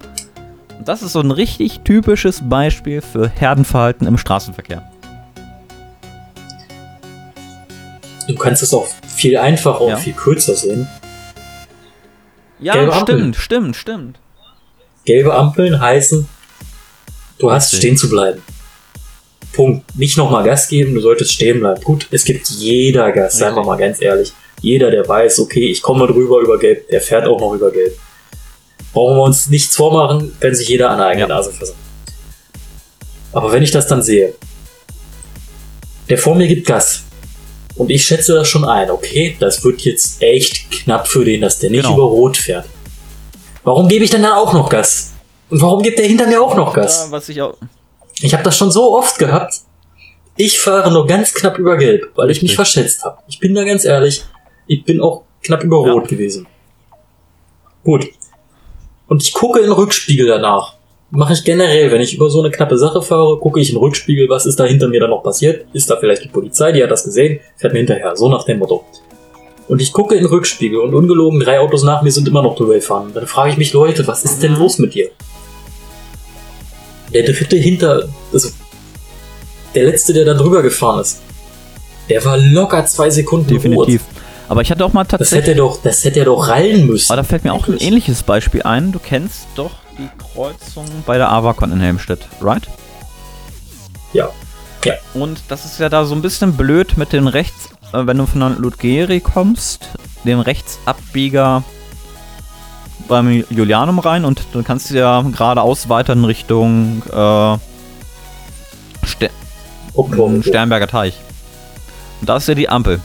Und 0.79 0.87
das 0.87 1.03
ist 1.03 1.13
so 1.13 1.19
ein 1.19 1.31
richtig 1.31 1.81
typisches 1.81 2.41
Beispiel 2.49 3.01
für 3.01 3.29
Herdenverhalten 3.29 4.07
im 4.07 4.17
Straßenverkehr. 4.17 4.81
Du 8.27 8.35
kannst 8.35 8.63
es 8.63 8.73
auch 8.73 8.87
viel 9.07 9.37
einfacher 9.37 9.87
Ja. 9.87 9.95
und 9.95 10.01
viel 10.01 10.13
kürzer 10.13 10.55
sehen. 10.55 10.87
Ja, 12.65 12.73
Gelbe 12.73 12.93
stimmt, 12.93 13.35
stimmt, 13.35 13.75
stimmt. 13.75 14.17
Gelbe 15.05 15.35
Ampeln 15.35 15.79
heißen, 15.79 16.27
du 17.37 17.51
hast 17.51 17.65
Richtig. 17.65 17.77
stehen 17.79 17.95
zu 17.97 18.09
bleiben. 18.09 18.41
Punkt. 19.53 19.95
Nicht 19.95 20.17
nochmal 20.17 20.43
Gas 20.43 20.67
geben, 20.67 20.95
du 20.95 20.99
solltest 20.99 21.31
stehen 21.31 21.59
bleiben. 21.59 21.79
Gut, 21.83 22.07
es 22.09 22.23
gibt 22.23 22.47
jeder 22.49 23.11
Gas, 23.11 23.37
seien 23.37 23.53
wir 23.53 23.63
mal 23.63 23.77
ganz 23.77 24.01
ehrlich. 24.01 24.33
Jeder, 24.61 24.89
der 24.89 25.07
weiß, 25.07 25.41
okay, 25.41 25.67
ich 25.69 25.83
komme 25.83 26.07
drüber 26.07 26.39
über 26.39 26.57
Gelb, 26.57 26.89
der 26.89 27.01
fährt 27.01 27.27
auch 27.27 27.39
noch 27.39 27.53
über 27.53 27.69
Gelb. 27.69 27.95
Brauchen 28.93 29.17
wir 29.17 29.23
uns 29.25 29.45
nichts 29.47 29.75
vormachen, 29.75 30.31
kann 30.39 30.55
sich 30.55 30.67
jeder 30.67 30.89
an 30.89 30.97
der 30.97 31.05
eigenen 31.05 31.29
Ja. 31.29 31.35
Nase 31.35 31.51
fassen. 31.51 31.75
Aber 33.31 33.51
wenn 33.51 33.61
ich 33.61 33.69
das 33.69 33.85
dann 33.85 34.01
sehe, 34.01 34.33
der 36.09 36.17
vor 36.17 36.33
mir 36.33 36.47
gibt 36.47 36.65
Gas. 36.65 37.03
Und 37.75 37.89
ich 37.89 38.05
schätze 38.05 38.33
das 38.33 38.47
schon 38.47 38.63
ein, 38.65 38.89
okay, 38.89 39.35
das 39.39 39.63
wird 39.63 39.81
jetzt 39.81 40.21
echt 40.21 40.71
knapp 40.71 41.07
für 41.07 41.25
den, 41.25 41.41
dass 41.41 41.59
der 41.59 41.69
nicht 41.71 41.83
Genau. 41.83 41.95
über 41.95 42.03
Rot 42.05 42.37
fährt. 42.37 42.65
Warum 43.63 43.87
gebe 43.87 44.05
ich 44.05 44.09
denn 44.11 44.23
dann 44.23 44.33
auch 44.33 44.53
noch 44.53 44.69
Gas? 44.69 45.13
Und 45.49 45.61
warum 45.61 45.81
gibt 45.83 45.99
der 45.99 46.05
hinter 46.07 46.27
mir 46.27 46.41
auch 46.41 46.55
noch 46.55 46.73
Gas? 46.73 47.05
Ja, 47.07 47.11
was 47.11 47.27
ich 47.29 47.41
auch. 47.41 47.55
Ich 48.21 48.33
habe 48.33 48.43
das 48.43 48.55
schon 48.57 48.71
so 48.71 48.95
oft 48.97 49.17
gehabt. 49.19 49.55
Ich 50.37 50.59
fahre 50.59 50.91
nur 50.91 51.05
ganz 51.07 51.33
knapp 51.33 51.57
über 51.59 51.77
Gelb, 51.77 52.11
weil 52.15 52.29
ich 52.29 52.41
mich 52.41 52.51
Richtig. 52.51 52.55
verschätzt 52.55 53.03
habe. 53.03 53.17
Ich 53.27 53.39
bin 53.39 53.53
da 53.55 53.63
ganz 53.63 53.83
ehrlich. 53.85 54.23
Ich 54.67 54.83
bin 54.83 55.01
auch 55.01 55.23
knapp 55.43 55.63
über 55.63 55.85
Ja. 55.85 55.93
Rot 55.93 56.07
gewesen. 56.07 56.47
Gut. 57.83 58.07
Und 59.07 59.21
ich 59.21 59.33
gucke 59.33 59.59
in 59.59 59.65
den 59.65 59.73
Rückspiegel 59.73 60.27
danach. 60.27 60.74
Mache 61.15 61.33
ich 61.33 61.43
generell, 61.45 61.91
wenn 61.91 62.01
ich 62.01 62.13
über 62.13 62.29
so 62.29 62.41
eine 62.41 62.51
knappe 62.51 62.77
Sache 62.77 63.01
fahre, 63.01 63.37
gucke 63.39 63.59
ich 63.61 63.69
in 63.69 63.75
den 63.75 63.79
Rückspiegel, 63.81 64.27
was 64.27 64.45
ist 64.45 64.59
da 64.59 64.65
hinter 64.65 64.89
mir 64.89 64.99
dann 64.99 65.11
noch 65.11 65.23
passiert? 65.23 65.65
Ist 65.73 65.89
da 65.89 65.95
vielleicht 65.97 66.23
die 66.25 66.27
Polizei, 66.27 66.73
die 66.73 66.83
hat 66.83 66.91
das 66.91 67.05
gesehen, 67.05 67.39
fährt 67.55 67.71
mir 67.73 67.79
hinterher, 67.79 68.15
so 68.17 68.27
nach 68.27 68.43
dem 68.43 68.59
Motto. 68.59 68.83
Und 69.67 69.81
ich 69.81 69.93
gucke 69.93 70.13
in 70.15 70.21
den 70.23 70.29
Rückspiegel 70.29 70.77
und 70.79 70.93
ungelogen 70.93 71.39
drei 71.39 71.59
Autos 71.59 71.83
nach 71.83 72.01
mir 72.01 72.11
sind 72.11 72.27
immer 72.27 72.41
noch 72.43 72.55
drüber 72.55 72.73
gefahren. 72.75 73.11
Dann 73.13 73.27
frage 73.27 73.51
ich 73.51 73.57
mich, 73.57 73.71
Leute, 73.73 74.05
was 74.07 74.23
ist 74.25 74.43
denn 74.43 74.53
Mhm. 74.53 74.59
los 74.59 74.77
mit 74.77 74.93
dir? 74.93 75.09
Der 77.13 77.23
dritte 77.23 77.55
hinter, 77.55 78.09
also 78.33 78.49
der 79.73 79.85
letzte, 79.85 80.13
der 80.13 80.25
da 80.25 80.33
drüber 80.33 80.61
gefahren 80.61 80.99
ist, 80.99 81.21
der 82.09 82.23
war 82.25 82.37
locker 82.37 82.85
zwei 82.85 83.09
Sekunden 83.09 83.47
Definitiv. 83.47 84.01
Aber 84.47 84.61
ich 84.61 84.69
hatte 84.69 84.83
auch 84.85 84.93
mal 84.93 85.01
Rot. 85.01 85.13
Das 85.13 85.19
tatsächlich. 85.21 85.47
hätte 85.47 85.51
er 85.51 85.57
doch, 85.65 85.81
das 85.81 86.03
hätte 86.03 86.19
er 86.19 86.25
doch 86.25 86.47
rallen 86.47 86.85
müssen. 86.85 87.11
Aber 87.11 87.21
da 87.21 87.23
fällt 87.27 87.43
mir 87.45 87.53
auch 87.53 87.67
ein 87.67 87.77
ähnliches 87.77 88.21
Beispiel 88.21 88.61
ein. 88.63 88.91
Du 88.91 88.99
kennst 88.99 89.47
doch 89.55 89.71
die 89.97 90.09
Kreuzung 90.33 90.85
bei 91.05 91.17
der 91.17 91.31
Avacon 91.31 91.71
in 91.71 91.79
Helmstedt, 91.79 92.27
right? 92.41 92.67
Ja. 94.13 94.29
Ja. 94.83 94.93
Und 95.13 95.41
das 95.47 95.65
ist 95.65 95.79
ja 95.79 95.89
da 95.89 96.05
so 96.05 96.13
ein 96.15 96.21
bisschen 96.21 96.55
blöd 96.55 96.97
mit 96.97 97.11
den 97.11 97.27
Rechts, 97.27 97.69
äh, 97.91 98.05
wenn 98.05 98.17
du 98.17 98.25
von 98.27 98.39
der 98.41 98.49
Ludgeri 98.51 99.19
kommst, 99.19 99.89
dem 100.23 100.39
Rechtsabbieger 100.39 101.63
beim 103.07 103.43
Julianum 103.49 103.99
rein 103.99 104.25
und 104.25 104.41
dann 104.53 104.63
kannst 104.63 104.89
du 104.89 104.95
ja 104.95 105.21
geradeaus 105.21 105.89
weiter 105.89 106.13
in 106.13 106.25
Richtung 106.25 107.03
äh, 107.11 107.57
Ste 109.05 109.29
Oktober. 109.93 110.43
Sternberger 110.43 110.87
Teich. 110.87 111.15
Und 112.21 112.29
da 112.29 112.37
ist 112.37 112.47
ja 112.47 112.55
die 112.55 112.69
Ampel. 112.69 112.99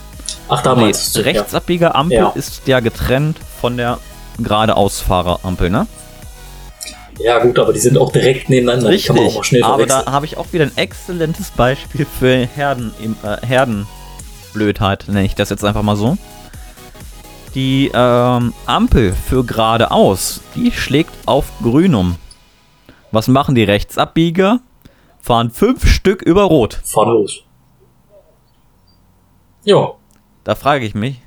Ach, 0.49 0.61
da 0.61 0.75
Die 0.75 0.81
meinst 0.81 1.15
du, 1.15 1.21
Rechtsabbieger-Ampel 1.21 2.17
Ja. 2.17 2.29
ist 2.35 2.67
ja 2.67 2.79
getrennt 2.79 3.37
von 3.59 3.77
der 3.77 3.99
geradeausfahrer-Ampel, 4.39 5.69
ne? 5.69 5.87
Ja. 7.19 7.39
gut, 7.39 7.59
aber 7.59 7.73
die 7.73 7.79
sind 7.79 7.97
auch 7.97 8.11
direkt 8.11 8.49
nebeneinander. 8.49 8.91
Die 8.91 9.01
kann 9.01 9.15
man 9.15 9.25
auch 9.25 9.35
mal 9.35 9.43
schnell 9.43 9.63
aber 9.63 9.85
da 9.85 10.05
habe 10.05 10.25
ich 10.25 10.37
auch 10.37 10.51
wieder 10.51 10.65
ein 10.65 10.77
exzellentes 10.77 11.51
Beispiel 11.51 12.05
für 12.05 12.47
Herden, 12.55 12.93
äh, 13.23 13.45
Herdenblödheit, 13.45 15.05
nenne 15.07 15.25
ich 15.25 15.35
das 15.35 15.49
jetzt 15.49 15.63
einfach 15.63 15.83
mal 15.83 15.95
so. 15.95 16.17
Die 17.55 17.91
ähm, 17.93 18.53
Ampel 18.65 19.13
für 19.13 19.43
geradeaus, 19.43 20.41
die 20.55 20.71
schlägt 20.71 21.11
auf 21.25 21.45
grün 21.61 21.95
um. 21.95 22.15
Was 23.11 23.27
machen 23.27 23.55
die 23.55 23.63
Rechtsabbieger? 23.63 24.61
Fahren 25.19 25.51
fünf 25.51 25.85
Stück 25.85 26.21
über 26.21 26.43
Rot. 26.43 26.79
Fahr 26.83 27.07
los. 27.07 27.43
Ja. 29.63 29.91
Da 30.43 30.55
frage 30.55 30.85
ich 30.85 30.95
mich. 30.95 31.17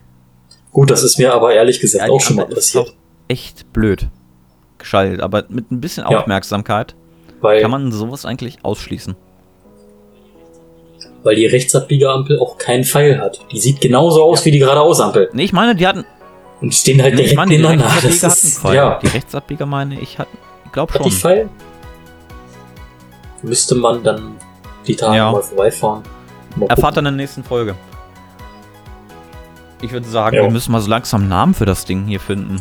Gut, 0.73 0.91
das 0.91 1.03
ist 1.03 1.19
mir 1.19 1.33
aber 1.33 1.55
ehrlich 1.55 1.79
gesagt 1.79 2.07
ja, 2.07 2.13
auch 2.13 2.21
schon 2.21 2.37
mal 2.37 2.43
Ampel 2.43 2.59
ist 2.59 2.73
passiert. 2.73 2.89
doch 2.89 2.95
echt 3.29 3.73
blöd 3.73 4.09
geschaltet, 4.85 5.21
aber 5.21 5.45
mit 5.49 5.71
ein 5.73 5.81
bisschen 5.81 6.05
Ja. 6.09 6.19
Aufmerksamkeit 6.19 6.95
Weil, 7.41 7.61
kann 7.61 7.71
man 7.71 7.91
sowas 7.93 8.25
eigentlich 8.25 8.59
ausschließen. 8.63 9.17
weil 11.25 11.37
die 11.37 11.47
Rechtsabbieger-Ampel 11.47 12.39
auch 12.39 12.59
keinen 12.59 12.85
Pfeil 12.85 13.19
hat. 13.19 13.41
Die 13.51 13.59
sieht 13.59 13.81
genauso 13.81 14.23
aus 14.23 14.45
wie 14.45 14.51
die 14.51 14.59
geradeaus-Ampel. 14.59 15.31
Nee, 15.33 15.45
ich 15.45 15.53
meine, 15.55 15.75
die 15.75 15.87
hatten. 15.87 16.05
Und 16.61 16.73
die 16.73 16.77
stehen 16.77 17.03
halt 17.03 17.15
Nee, 17.15 17.23
ich 17.23 17.31
direkt 17.31 17.37
meine, 17.39 17.51
die 17.51 17.57
nebeneinander. 17.57 17.87
Rechtsabbieger 17.95 18.21
Das 18.29 18.37
hatten 18.37 18.47
ist, 18.47 18.59
Pfeil. 18.61 18.75
ja. 18.75 18.99
Die 19.03 19.07
Rechtsabbieger 19.09 19.67
meine 19.67 20.01
ich 20.01 20.19
hatten. 20.19 20.37
Ich 20.67 20.73
glaube 20.73 20.93
Hat 20.95 21.05
die 21.05 21.11
schon. 21.11 21.21
Pfeil? 21.21 21.49
Müsste 23.43 23.75
man 23.75 24.03
dann 24.03 24.37
die 24.87 24.97
Tage 24.97 25.17
Ja. 25.17 25.33
mal 25.33 25.43
vorbeifahren. 25.43 26.03
Mal 26.57 26.67
Erfahrt 26.69 26.97
dann 26.97 27.07
in 27.07 27.15
der 27.17 27.23
nächsten 27.25 27.43
Folge. 27.43 27.75
Ich 29.83 29.93
würde 29.93 30.07
sagen, 30.07 30.37
Ja. 30.37 30.43
wir 30.43 30.51
müssen 30.51 30.73
mal 30.73 30.81
so 30.81 30.89
langsam 30.91 31.23
einen 31.23 31.31
Namen 31.31 31.55
für 31.55 31.67
das 31.67 31.85
Ding 31.85 32.05
hier 32.07 32.21
finden. 32.21 32.61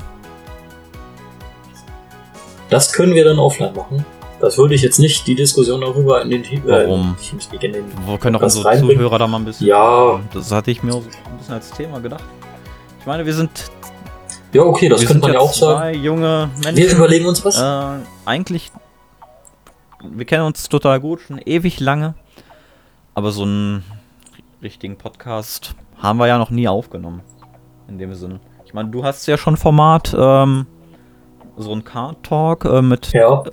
Das 2.73 2.91
können 2.91 3.13
wir 3.13 3.23
dann 3.23 3.39
offline 3.39 3.73
machen. 3.75 4.05
Das 4.39 4.57
würde 4.57 4.75
ich 4.75 4.81
jetzt 4.81 4.99
nicht 4.99 5.25
die 5.27 5.35
Diskussion 5.35 5.79
darüber 5.81 6.21
in 6.21 6.29
den 6.29 6.43
Team. 6.43 6.61
Warum? 6.65 7.15
Äh, 7.61 7.65
in 7.65 7.71
den 7.73 7.85
Wir 8.07 8.17
können 8.17 8.33
doch 8.33 8.41
unsere 8.41 8.65
reinbringen. 8.65 8.97
Zuhörer 8.97 9.19
da 9.19 9.27
mal 9.27 9.37
ein 9.37 9.45
bisschen. 9.45 9.67
Ja, 9.67 10.19
Das 10.33 10.51
hatte 10.51 10.71
ich 10.71 10.83
mir 10.83 10.93
auch 10.93 11.01
so 11.01 11.07
ein 11.29 11.37
bisschen 11.37 11.53
als 11.53 11.71
Thema 11.71 11.99
gedacht. 11.99 12.23
Ich 12.99 13.05
meine, 13.05 13.25
wir 13.25 13.33
sind. 13.33 13.71
ja, 14.51 14.63
okay, 14.63 14.89
das 14.89 15.01
wir 15.01 15.07
könnte 15.07 15.21
man 15.27 15.33
ja 15.33 15.39
auch 15.39 15.53
sagen. 15.53 15.97
junge 16.03 16.49
Wir 16.61 16.71
Menschen. 16.73 16.97
überlegen 16.97 17.25
uns 17.25 17.45
was. 17.45 17.57
Äh, 17.61 18.03
eigentlich. 18.25 18.71
Wir 20.01 20.25
kennen 20.25 20.43
uns 20.45 20.67
total 20.67 20.99
gut, 20.99 21.21
schon 21.21 21.37
ewig 21.37 21.79
lange. 21.79 22.15
Aber 23.15 23.31
so 23.31 23.43
einen 23.43 23.83
richtigen 24.61 24.97
Podcast 24.97 25.75
haben 26.01 26.17
wir 26.19 26.27
ja 26.27 26.37
noch 26.37 26.49
nie 26.49 26.67
aufgenommen. 26.67 27.21
In 27.87 27.97
dem 27.97 28.13
Sinne. 28.13 28.39
Ich 28.65 28.73
meine, 28.73 28.89
du 28.89 29.03
hast 29.05 29.25
ja 29.27 29.37
schon 29.37 29.55
Format, 29.55 30.13
ähm, 30.17 30.65
so 31.57 31.71
ein 31.71 31.83
Card-Talk 31.83 32.65
äh, 32.65 32.81
mit. 32.81 33.11
ja, 33.13 33.43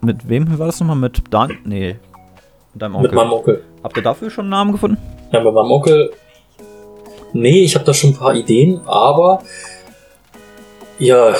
Mit 0.00 0.28
wem 0.28 0.58
war 0.58 0.66
das 0.66 0.80
nochmal? 0.80 0.96
Mit 0.96 1.22
Dan? 1.30 1.58
Nee. 1.64 1.96
Mit 2.72 2.82
deinem 2.82 2.92
mit 2.92 3.10
Onkel. 3.10 3.14
meinem 3.16 3.32
Onkel. 3.32 3.64
Habt 3.82 3.96
ihr 3.96 4.02
dafür 4.02 4.30
schon 4.30 4.44
einen 4.44 4.50
Namen 4.50 4.72
gefunden? 4.72 4.98
Ja, 5.32 5.40
mit 5.42 5.52
meinem 5.54 5.70
Onkel. 5.70 6.12
Nee, 7.32 7.62
ich 7.64 7.74
habe 7.74 7.84
da 7.84 7.92
schon 7.92 8.10
ein 8.10 8.16
paar 8.16 8.34
Ideen, 8.34 8.80
aber 8.86 9.42
ja, 11.00 11.34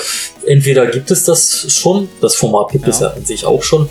entweder 0.45 0.87
gibt 0.87 1.09
es 1.11 1.23
das 1.23 1.71
schon, 1.71 2.09
das 2.21 2.35
Format 2.35 2.71
gibt 2.71 2.87
es 2.87 2.99
Ja. 2.99 3.07
ja 3.07 3.13
an 3.13 3.23
sich 3.25 3.45
auch 3.45 3.63
schon. 3.63 3.87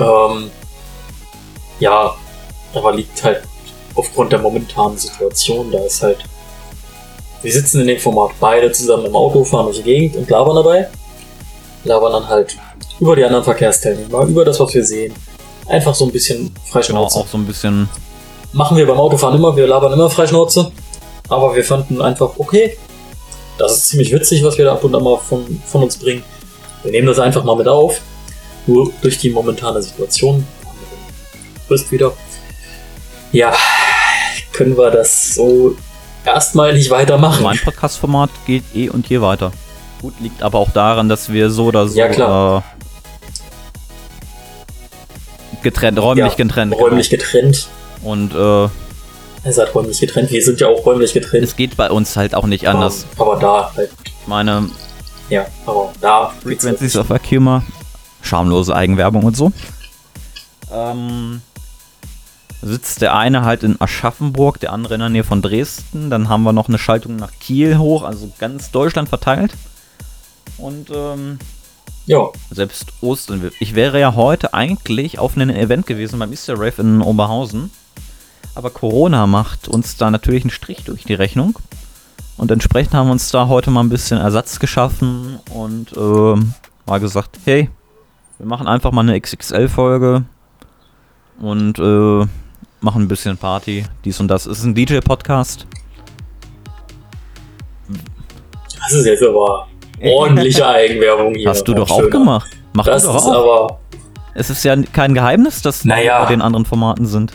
Ähm, 0.00 0.50
ja, 1.78 2.14
aber 2.74 2.92
liegt 2.92 3.22
halt 3.22 3.42
aufgrund 3.94 4.32
der 4.32 4.40
momentanen 4.40 4.98
Situation, 4.98 5.70
da 5.70 5.78
ist 5.84 6.02
halt. 6.02 6.18
Wir 7.46 7.52
sitzen 7.52 7.80
in 7.82 7.86
dem 7.86 8.00
Format 8.00 8.32
beide 8.40 8.72
zusammen 8.72 9.06
im 9.06 9.14
Auto, 9.14 9.44
fahren 9.44 9.66
durch 9.66 9.76
die 9.76 9.84
Gegend 9.84 10.16
und 10.16 10.28
labern 10.28 10.56
dabei. 10.56 10.88
Labern 11.84 12.12
dann 12.12 12.28
halt 12.28 12.56
über 12.98 13.14
die 13.14 13.22
anderen 13.22 13.44
Verkehrsteilnehmer, 13.44 14.22
über 14.24 14.44
das, 14.44 14.58
was 14.58 14.74
wir 14.74 14.84
sehen. 14.84 15.14
Einfach 15.68 15.94
so 15.94 16.06
ein 16.06 16.10
bisschen 16.10 16.38
Genau, 16.52 16.60
Freischnauze. 16.72 17.18
auch 17.20 17.28
so 17.28 17.38
ein 17.38 17.46
bisschen. 17.46 17.88
Machen 18.52 18.76
wir 18.76 18.84
beim 18.84 18.98
Autofahren 18.98 19.36
immer, 19.36 19.54
wir 19.54 19.68
labern 19.68 19.92
immer 19.92 20.10
Freischnauze. 20.10 20.72
Aber 21.28 21.54
wir 21.54 21.62
fanden 21.62 22.02
einfach, 22.02 22.30
okay, 22.36 22.76
das 23.58 23.76
ist 23.76 23.88
ziemlich 23.90 24.12
witzig, 24.12 24.42
was 24.42 24.58
wir 24.58 24.64
da 24.64 24.72
ab 24.72 24.82
und 24.82 24.92
an 24.96 25.04
mal 25.04 25.16
von, 25.18 25.62
von 25.66 25.84
uns 25.84 25.96
bringen. 25.96 26.24
Wir 26.82 26.90
nehmen 26.90 27.06
das 27.06 27.20
einfach 27.20 27.44
mal 27.44 27.54
mit 27.54 27.68
auf. 27.68 28.00
Nur 28.66 28.90
durch 29.02 29.18
die 29.18 29.30
momentane 29.30 29.80
Situation. 29.82 30.44
Bist 31.68 31.92
wieder. 31.92 32.12
Ja, 33.30 33.54
können 34.52 34.76
wir 34.76 34.90
das 34.90 35.34
so 35.36 35.76
erstmal 36.26 36.74
nicht 36.74 36.90
weitermachen. 36.90 37.42
Mein 37.42 37.58
Podcast-Format 37.58 38.30
geht 38.46 38.64
eh 38.74 38.88
und 38.88 39.08
je 39.08 39.20
weiter. 39.20 39.52
Gut, 40.02 40.14
liegt 40.20 40.42
aber 40.42 40.58
auch 40.58 40.70
daran, 40.70 41.08
dass 41.08 41.32
wir 41.32 41.50
so 41.50 41.66
oder 41.66 41.88
so 41.88 41.96
Ja, 41.98 42.08
klar. 42.08 42.64
Äh, 45.52 45.62
getrennt, 45.62 45.98
räumlich 45.98 46.32
Ja, 46.32 46.44
getrennt. 46.44 46.74
Räumlich 46.74 47.10
getrennt. 47.10 47.68
Genau. 48.00 48.12
Und 48.12 48.34
äh, 48.34 48.68
Ihr 49.46 49.52
seid 49.52 49.74
räumlich 49.74 50.00
getrennt. 50.00 50.30
Wir 50.30 50.42
sind 50.42 50.60
ja 50.60 50.66
auch 50.66 50.84
räumlich 50.84 51.12
getrennt. 51.12 51.44
es 51.44 51.54
geht 51.56 51.76
bei 51.76 51.90
uns 51.90 52.16
halt 52.16 52.34
auch 52.34 52.46
nicht 52.46 52.68
anders. 52.68 53.06
Aber, 53.16 53.32
aber 53.32 53.40
da 53.40 53.72
halt, 53.76 53.90
meine, 54.26 54.68
ja, 55.28 55.46
aber 55.64 55.92
da. 56.00 56.32
Frequencies 56.42 56.96
of 56.96 57.08
Humor, 57.30 57.62
schamlose 58.22 58.74
Eigenwerbung 58.74 59.22
und 59.22 59.36
so. 59.36 59.52
Ähm, 60.72 61.40
sitzt 62.66 63.02
der 63.02 63.14
eine 63.14 63.44
halt 63.44 63.62
in 63.62 63.80
Aschaffenburg, 63.80 64.60
der 64.60 64.72
andere 64.72 64.94
in 64.94 65.00
der 65.00 65.08
Nähe 65.08 65.24
von 65.24 65.42
Dresden. 65.42 66.10
Dann 66.10 66.28
haben 66.28 66.42
wir 66.42 66.52
noch 66.52 66.68
eine 66.68 66.78
Schaltung 66.78 67.16
nach 67.16 67.32
Kiel 67.40 67.78
hoch, 67.78 68.02
also 68.02 68.30
ganz 68.38 68.70
Deutschland 68.70 69.08
verteilt. 69.08 69.52
Und 70.58 70.90
ähm, 70.90 71.38
Ja, 72.06 72.28
selbst 72.50 72.92
Ostern. 73.00 73.50
Ich 73.60 73.74
wäre 73.74 74.00
ja 74.00 74.14
heute 74.14 74.54
eigentlich 74.54 75.18
auf 75.18 75.36
einem 75.36 75.50
Event 75.50 75.86
gewesen 75.86 76.18
beim 76.18 76.32
Easter 76.32 76.54
Rave 76.54 76.80
in 76.82 77.02
Oberhausen. 77.02 77.70
Aber 78.54 78.70
Corona 78.70 79.26
macht 79.26 79.68
uns 79.68 79.96
da 79.96 80.10
natürlich 80.10 80.44
einen 80.44 80.50
Strich 80.50 80.84
durch 80.84 81.04
die 81.04 81.14
Rechnung. 81.14 81.58
Und 82.36 82.50
entsprechend 82.50 82.94
haben 82.94 83.08
wir 83.08 83.12
uns 83.12 83.30
da 83.30 83.48
heute 83.48 83.70
mal 83.70 83.80
ein 83.80 83.88
bisschen 83.88 84.18
Ersatz 84.18 84.58
geschaffen 84.58 85.38
und 85.50 85.94
ähm, 85.96 86.54
mal 86.86 87.00
gesagt, 87.00 87.38
hey, 87.44 87.70
wir 88.38 88.46
machen 88.46 88.66
einfach 88.66 88.92
mal 88.92 89.00
eine 89.00 89.18
XXL-Folge 89.20 90.24
und 91.40 91.78
äh, 91.78 92.26
machen 92.80 93.02
ein 93.02 93.08
bisschen 93.08 93.36
Party, 93.36 93.84
dies 94.04 94.20
und 94.20 94.28
das. 94.28 94.46
Es 94.46 94.58
ist 94.58 94.64
ein 94.64 94.74
DJ-Podcast. 94.74 95.66
das 98.80 98.92
ist 98.92 99.06
jetzt 99.06 99.22
aber 99.22 99.66
ordentliche 100.02 100.66
Eigenwerbung 100.68 101.34
hier. 101.34 101.48
Hast 101.48 101.64
du 101.66 101.74
doch 101.74 101.90
auch 101.90 101.98
Schöner. 101.98 102.10
gemacht. 102.10 102.50
Mach 102.72 102.84
Das 102.84 103.02
du 103.02 103.08
doch 103.08 103.16
ist 103.16 103.24
auch. 103.24 103.64
aber. 103.66 103.80
Es 104.34 104.50
ist 104.50 104.62
ja 104.64 104.76
kein 104.92 105.14
Geheimnis, 105.14 105.62
dass 105.62 105.84
wir 105.84 105.94
Naja. 105.94 106.22
bei 106.22 106.28
den 106.30 106.42
anderen 106.42 106.66
Formaten 106.66 107.06
sind. 107.06 107.32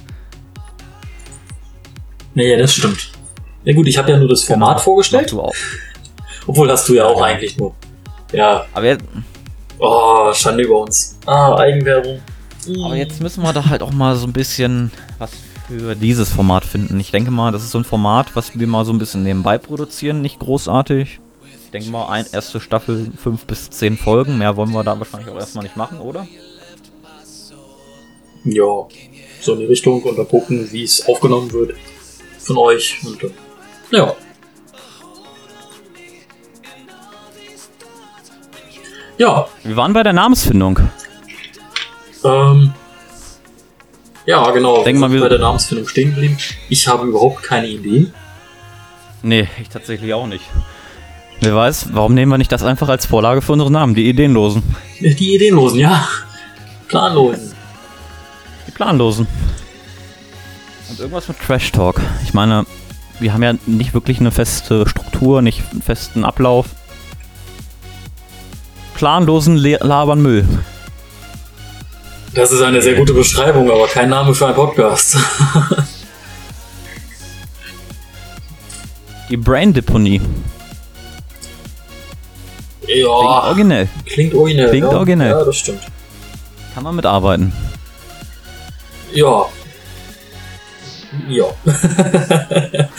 Nee, 2.36 2.56
das 2.58 2.74
stimmt. 2.76 3.12
Ja 3.64 3.74
gut, 3.74 3.88
ich 3.88 3.98
habe 3.98 4.12
ja 4.12 4.18
nur 4.18 4.30
das 4.30 4.44
Format 4.44 4.78
Mach 4.78 4.84
vorgestellt. 4.84 5.32
du 5.32 5.42
auch. 5.42 5.54
Obwohl 6.48 6.70
hast 6.72 6.88
du 6.88 6.94
ja 6.94 7.06
auch 7.06 7.20
Ja. 7.20 7.26
eigentlich 7.26 7.58
nur. 7.58 7.74
Ja. 8.32 8.66
Aber 8.74 8.86
jetzt, 8.86 9.04
Oh, 9.84 10.32
Schande 10.34 10.64
über 10.64 10.78
uns. 10.82 11.18
Ah, 11.26 11.56
Eigenwerbung. 11.58 12.20
Aber 12.68 12.96
jetzt 12.96 13.22
müssen 13.22 13.44
wir 13.44 13.54
da 13.54 13.66
halt 13.66 13.82
auch 13.82 13.92
mal 13.92 14.16
so 14.16 14.28
ein 14.28 14.34
bisschen 14.34 14.92
was 15.18 15.32
für 15.68 15.96
dieses 15.96 16.30
Format 16.30 16.66
finden. 16.66 17.00
Ich 17.00 17.12
denke 17.12 17.32
mal, 17.32 17.52
das 17.52 17.64
ist 17.64 17.72
so 17.72 17.80
ein 17.80 17.84
Format, 17.84 18.36
was 18.36 18.58
wir 18.58 18.68
mal 18.68 18.86
so 18.86 18.92
ein 18.92 19.00
bisschen 19.00 19.24
nebenbei 19.24 19.58
produzieren, 19.58 20.22
nicht 20.22 20.40
großartig. 20.40 21.20
Ich 21.66 21.72
denke 21.72 21.90
mal, 21.90 22.08
ein, 22.10 22.26
erste 22.32 22.60
Staffel, 22.60 23.12
fünf 23.16 23.46
bis 23.46 23.70
zehn 23.70 23.98
Folgen. 23.98 24.38
Mehr 24.38 24.58
wollen 24.58 24.72
wir 24.72 24.84
da 24.84 25.00
wahrscheinlich 25.00 25.30
auch 25.30 25.38
erstmal 25.38 25.64
nicht 25.64 25.78
machen, 25.78 26.00
oder? 26.00 26.28
Ja, 28.44 28.88
so 29.40 29.54
in 29.54 29.60
die 29.60 29.66
Richtung 29.66 30.04
und 30.04 30.18
dann 30.18 30.28
gucken, 30.28 30.68
wie 30.72 30.84
es 30.84 31.08
aufgenommen 31.08 31.52
wird 31.52 31.76
von 32.40 32.58
euch. 32.58 32.98
Und 33.06 33.24
dann, 33.24 33.32
ja. 33.92 34.16
Ja, 39.18 39.48
Wir 39.64 39.76
waren 39.76 39.94
bei 39.94 40.02
der 40.04 40.14
Namensfindung. 40.14 40.80
Ähm, 42.26 42.74
ja, 44.26 44.50
genau. 44.52 44.84
Denk 44.84 45.00
mal, 45.00 45.10
wir 45.10 45.16
wir- 45.16 45.22
bei 45.24 45.30
der 45.30 45.40
Namensfindung 45.40 45.88
stehen 45.88 46.14
geblieben. 46.14 46.38
Ich 46.70 46.88
habe 46.88 47.08
überhaupt 47.08 47.44
keine 47.44 47.68
Idee. 47.68 48.08
Nee, 49.24 49.48
ich 49.62 49.70
tatsächlich 49.70 50.14
auch 50.14 50.28
nicht. 50.28 50.44
Wer 51.42 51.56
weiß, 51.56 51.88
warum 51.94 52.14
nehmen 52.14 52.32
wir 52.32 52.38
nicht 52.38 52.52
das 52.52 52.64
einfach 52.64 52.88
als 52.90 53.06
Vorlage 53.08 53.42
für 53.42 53.54
unsere 53.54 53.72
Namen, 53.72 53.96
die 53.96 54.08
Ideenlosen? 54.10 54.62
Die 55.00 55.36
Ideenlosen, 55.36 55.80
ja. 55.80 56.08
Planlosen. 56.88 57.54
Die 58.68 58.72
Planlosen. 58.72 59.28
Und 60.90 61.00
irgendwas 61.00 61.28
mit 61.28 61.40
Trash 61.40 61.72
Talk. 61.72 62.00
Ich 62.24 62.34
meine, 62.36 62.66
wir 63.20 63.34
haben 63.34 63.42
ja 63.44 63.54
nicht 63.66 63.94
wirklich 63.96 64.20
eine 64.20 64.32
feste 64.32 64.88
Struktur, 64.88 65.42
nicht 65.42 65.64
einen 65.72 65.82
festen 65.82 66.24
Ablauf. 66.26 66.68
Planlosen 68.96 69.56
labern 69.58 70.22
Müll. 70.22 70.48
Das 72.34 72.52
ist 72.52 72.62
eine 72.62 72.82
sehr 72.82 72.96
gute 72.96 73.14
Beschreibung, 73.14 73.70
aber 73.70 73.88
kein 73.88 74.10
Name 74.10 74.34
für 74.34 74.46
einen 74.46 74.56
Podcast. 74.56 75.18
Die 79.30 79.38
Brain 79.38 79.74
Deponie. 79.74 80.22
Klingt 82.84 83.02
ja, 83.02 83.08
originell. 83.08 83.88
klingt 84.06 84.34
originell. 84.34 84.70
Klingt 84.70 84.92
ja. 84.92 84.98
originell. 84.98 85.30
Ja, 85.32 85.44
das 85.44 85.58
stimmt. 85.58 85.82
Kann 86.74 86.84
man 86.84 86.96
mitarbeiten. 86.96 87.54
Ja. 89.14 89.46
Ja. 91.28 91.46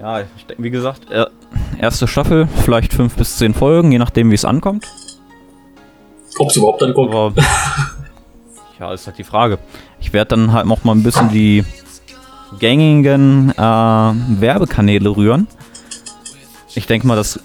Ja, 0.00 0.22
wie 0.56 0.70
gesagt, 0.70 1.02
erste 1.78 2.08
Staffel, 2.08 2.48
vielleicht 2.64 2.94
fünf 2.94 3.16
bis 3.16 3.36
zehn 3.36 3.52
Folgen, 3.52 3.92
je 3.92 3.98
nachdem 3.98 4.30
wie 4.30 4.34
es 4.34 4.46
ankommt. 4.46 4.86
Ob 6.38 6.50
es 6.50 6.56
überhaupt 6.56 6.82
ankommt. 6.82 7.10
Aber 7.14 7.32
ja, 8.78 8.92
ist 8.94 9.06
halt 9.06 9.18
die 9.18 9.24
Frage. 9.24 9.58
Ich 10.00 10.12
werde 10.12 10.30
dann 10.36 10.52
halt 10.52 10.66
noch 10.66 10.84
mal 10.84 10.92
ein 10.94 11.02
bisschen 11.02 11.30
die 11.30 11.64
gängigen 12.58 13.50
äh, 13.50 13.60
Werbekanäle 13.62 15.16
rühren. 15.16 15.46
Ich 16.74 16.86
denke 16.86 17.06
mal, 17.06 17.16
das 17.16 17.40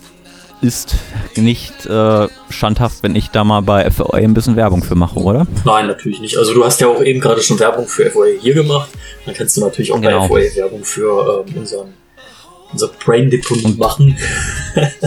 ist 0.62 0.96
nicht 1.36 1.86
äh, 1.86 2.28
standhaft, 2.50 3.04
wenn 3.04 3.16
ich 3.16 3.30
da 3.30 3.44
mal 3.44 3.62
bei 3.62 3.90
FOA 3.92 4.18
ein 4.18 4.34
bisschen 4.34 4.56
Werbung 4.56 4.82
für 4.84 4.96
mache, 4.96 5.20
oder? 5.20 5.46
Nein, 5.66 5.88
natürlich 5.88 6.22
nicht. 6.22 6.38
Also 6.38 6.54
du 6.54 6.64
hast 6.64 6.80
ja 6.80 6.88
auch 6.88 7.02
eben 7.04 7.20
gerade 7.20 7.42
schon 7.42 7.60
Werbung 7.60 7.88
für 7.88 8.10
FOA 8.10 8.28
hier 8.40 8.54
gemacht. 8.54 8.90
Dann 9.26 9.36
kannst 9.36 9.58
du 9.58 9.62
natürlich 9.62 9.92
auch 9.92 10.00
Genau. 10.02 10.28
bei 10.28 10.28
FOA 10.50 10.56
Werbung 10.56 10.84
für 10.84 11.46
ähm, 11.48 11.58
unseren, 11.58 11.94
unser 12.72 12.88
Brain 13.04 13.30
Deponie 13.30 13.76
machen. 13.78 14.18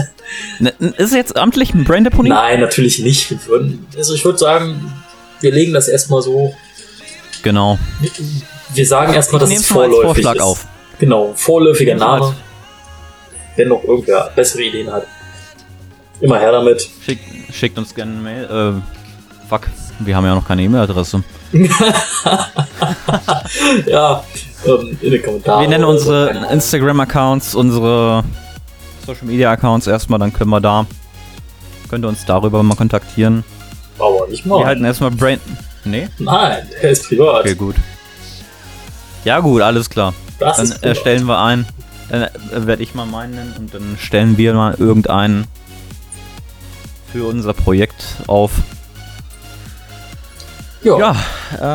Ne, 0.59 0.73
ist 0.79 0.93
es 0.99 1.13
jetzt 1.13 1.37
amtlich 1.37 1.73
ein 1.73 1.83
Brain 1.83 2.03
Deponie? 2.03 2.29
Nein, 2.29 2.59
natürlich 2.59 2.99
nicht. 2.99 3.29
Wir 3.31 3.45
würden, 3.47 3.85
also 3.97 4.13
ich 4.13 4.23
würde 4.25 4.37
sagen, 4.37 4.93
wir 5.41 5.51
legen 5.51 5.73
das 5.73 5.87
erstmal 5.87 6.21
so. 6.21 6.53
Genau. 7.41 7.77
Wir 8.73 8.85
sagen 8.85 9.13
erstmal, 9.13 9.39
dass 9.39 9.49
es 9.51 9.57
als 9.57 9.67
vorläufig 9.67 10.03
Vorschlag 10.05 10.35
ist. 10.35 10.41
auf. 10.41 10.67
Genau, 10.99 11.33
vorläufiger 11.35 11.95
Name. 11.95 12.35
Wenn 13.55 13.69
noch 13.69 13.83
irgendwer 13.83 14.31
bessere 14.35 14.63
Ideen 14.63 14.91
hat. 14.91 15.07
Immer 16.21 16.39
her 16.39 16.51
damit. 16.51 16.87
Schickt, 17.05 17.23
schickt 17.53 17.77
uns 17.77 17.95
gerne 17.95 18.11
eine 18.11 18.21
Mail. 18.21 18.43
Äh, 18.77 19.47
fuck, 19.49 19.67
wir 19.99 20.15
haben 20.15 20.25
ja 20.25 20.35
noch 20.35 20.47
keine 20.47 20.63
E-Mail-Adresse. 20.63 21.23
Ja, 23.87 24.23
ähm, 24.65 24.97
in 25.01 25.11
den 25.11 25.23
Kommentaren. 25.23 25.61
Wir 25.61 25.69
nennen 25.69 25.85
oder 25.85 25.97
so, 25.97 26.11
unsere 27.55 28.23
Instagram-Accounts, 29.09 29.11
unsere 29.11 29.15
Social-Media-Accounts 29.15 29.87
erstmal, 29.87 30.19
dann 30.19 30.33
können 30.33 30.49
wir 30.49 30.61
da, 30.61 30.85
könnt 31.89 32.05
ihr 32.05 32.09
uns 32.09 32.25
darüber 32.25 32.63
mal 32.63 32.75
kontaktieren. 32.75 33.43
Aber 33.97 34.27
nicht 34.27 34.45
mal. 34.45 34.59
Wir 34.59 34.65
halten 34.65 34.85
erstmal 34.85 35.11
Brain... 35.11 35.39
Nee? 35.85 36.09
Nein, 36.19 36.67
der 36.81 36.91
ist 36.91 37.07
privat. 37.07 37.41
Okay, 37.41 37.55
gut. 37.55 37.75
Ja 39.25 39.39
gut, 39.39 39.61
alles 39.61 39.89
klar. 39.89 40.13
Das 40.39 40.57
Dann 40.57 40.65
ist 40.67 40.83
erstellen 40.83 41.25
wir 41.25 41.39
einen, 41.39 41.65
dann 42.09 42.23
äh, 42.23 42.29
werde 42.67 42.81
ich 42.83 42.95
mal 42.95 43.05
meinen 43.05 43.35
nennen 43.35 43.53
und 43.57 43.73
dann 43.73 43.97
stellen 43.99 44.37
wir 44.37 44.53
mal 44.53 44.75
irgendeinen 44.77 45.45
für 47.11 47.25
unser 47.25 47.53
Projekt 47.53 48.17
auf. 48.27 48.51
Ja, 50.83 50.97
Ja, 50.97 51.15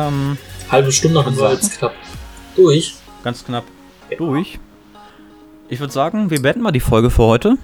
ähm, 0.07 0.37
halbe 0.71 0.91
Stunde 0.91 1.23
haben 1.23 1.37
wir 1.37 1.51
jetzt 1.51 1.77
knapp 1.77 1.93
durch. 2.55 2.95
ganz 3.23 3.45
knapp 3.45 3.65
durch. 4.17 4.59
Ich 5.69 5.79
würde 5.79 5.93
sagen, 5.93 6.29
wir 6.29 6.41
beenden 6.41 6.61
mal 6.61 6.71
die 6.71 6.79
Folge 6.79 7.09
für 7.09 7.23
heute. 7.23 7.57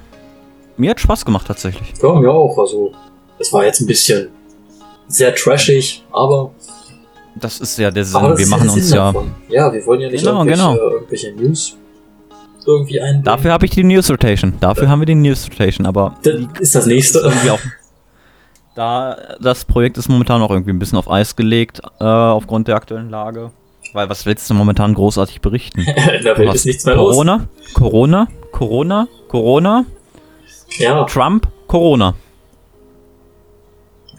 Mir 0.77 0.91
hat 0.91 0.99
Spaß 0.99 1.25
gemacht 1.25 1.47
tatsächlich. 1.47 1.93
Ja, 2.01 2.13
mir 2.15 2.31
auch. 2.31 2.57
Also, 2.57 2.91
es 3.37 3.51
war 3.53 3.63
jetzt 3.65 3.81
ein 3.81 3.87
bisschen 3.87 4.29
sehr 5.07 5.35
trashig, 5.35 6.03
aber, 6.11 6.51
Das 7.35 7.59
ist 7.59 7.77
ja 7.77 7.91
der 7.91 8.03
Sinn. 8.05 8.21
wir 8.21 8.33
ist 8.35 8.49
machen 8.49 8.63
der 8.63 8.71
Sinn 8.71 8.81
uns 8.83 8.91
ja. 8.91 9.11
davon. 9.11 9.31
Ja, 9.49 9.71
wir 9.71 9.85
wollen 9.85 10.01
ja 10.01 10.09
nicht 10.09 10.23
Genau, 10.23 10.39
irgendwelche, 10.43 10.61
genau. 10.63 10.75
irgendwelche 10.77 11.31
News 11.33 11.77
irgendwie 12.65 13.01
einbringen. 13.01 13.23
Dafür 13.23 13.51
habe 13.51 13.65
ich 13.65 13.71
die 13.71 13.83
News 13.83 14.09
Rotation. 14.09 14.53
Dafür 14.59 14.87
haben 14.89 14.99
wir 15.01 15.05
die 15.05 15.15
News 15.15 15.47
Rotation, 15.49 15.85
aber 15.85 16.15
Das 16.23 16.33
ist 16.59 16.75
das 16.75 16.83
ist 16.83 16.87
nächste. 16.87 17.19
irgendwie 17.19 17.49
auch. 17.51 17.59
Da 18.75 19.17
das 19.41 19.65
Projekt 19.65 19.97
ist 19.97 20.07
momentan 20.07 20.41
auch 20.41 20.49
irgendwie 20.51 20.71
ein 20.71 20.79
bisschen 20.79 20.97
auf 20.97 21.09
Eis 21.11 21.35
gelegt 21.35 21.81
äh, 21.99 22.03
aufgrund 22.05 22.67
der 22.67 22.75
aktuellen 22.77 23.09
Lage. 23.09 23.51
Weil 23.93 24.09
was 24.09 24.25
willst 24.25 24.49
du 24.49 24.53
momentan 24.53 24.93
großartig 24.93 25.41
berichten? 25.41 25.81
In 26.17 26.23
der 26.23 26.37
Welt 26.37 26.53
ist 26.53 26.65
nichts 26.65 26.85
mehr 26.85 26.95
los. 26.95 27.13
Corona, 27.13 27.47
Corona, 27.73 28.27
Corona, 28.51 29.07
Corona, 29.27 29.85
Ja, 30.77 31.03
Trump, 31.05 31.47
Corona. 31.67 32.15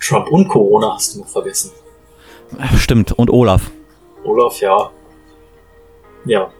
Trump 0.00 0.28
und 0.30 0.48
Corona 0.48 0.94
hast 0.94 1.14
du 1.14 1.20
noch 1.20 1.28
vergessen. 1.28 1.70
Äh, 2.58 2.76
Stimmt, 2.76 3.12
und 3.12 3.30
Olaf. 3.30 3.70
Olaf, 4.24 4.60
ja. 4.60 4.90
Ja. 6.24 6.50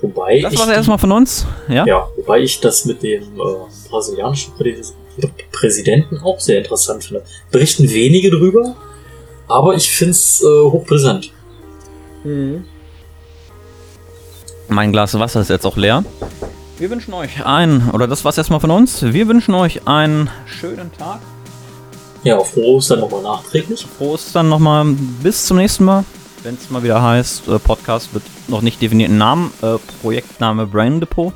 Wobei 0.00 0.40
Das 0.40 0.56
war's 0.58 0.68
erstmal 0.68 0.98
von 0.98 1.12
uns. 1.12 1.46
Ja? 1.68 1.84
Ja, 1.86 2.08
wobei 2.16 2.40
ich 2.40 2.60
das 2.60 2.84
mit 2.84 3.02
dem 3.02 3.22
äh, 3.22 3.88
brasilianischen 3.90 4.54
Präs 4.54 4.94
Präsidenten 5.50 6.18
auch 6.18 6.38
sehr 6.38 6.58
interessant 6.58 7.02
finde. 7.02 7.24
Berichten 7.50 7.90
wenige 7.90 8.30
drüber, 8.30 8.76
aber 9.48 9.74
ich 9.74 9.90
finde 9.90 10.12
es 10.12 10.40
äh, 10.40 10.46
hochbrisant. 10.46 11.32
Mein 14.68 14.92
Glas 14.92 15.18
Wasser 15.18 15.40
ist 15.40 15.50
jetzt 15.50 15.66
auch 15.66 15.76
leer. 15.76 16.04
Wir 16.78 16.90
wünschen 16.90 17.12
euch 17.14 17.44
einen, 17.44 17.90
oder 17.90 18.06
das 18.06 18.24
war's 18.24 18.38
erstmal 18.38 18.60
von 18.60 18.70
uns. 18.70 19.02
Wir 19.02 19.26
wünschen 19.26 19.54
euch 19.54 19.88
einen 19.88 20.30
schönen 20.46 20.92
Tag. 20.92 21.20
Ja, 22.22 22.38
frohe 22.40 22.76
Ostern 22.76 23.00
nochmal 23.00 23.22
nachträglich. 23.22 23.86
Frohes 23.96 24.32
dann 24.32 24.48
nochmal 24.48 24.84
bis 25.22 25.46
zum 25.46 25.56
nächsten 25.56 25.84
Mal. 25.84 26.04
Wenn 26.42 26.54
es 26.54 26.70
mal 26.70 26.82
wieder 26.82 27.02
heißt, 27.02 27.48
äh, 27.48 27.58
Podcast 27.58 28.14
mit 28.14 28.22
noch 28.48 28.62
nicht 28.62 28.80
definierten 28.80 29.18
Namen, 29.18 29.52
äh, 29.62 29.76
Projektname 30.02 30.66
Brain 30.66 31.00
Depot. 31.00 31.32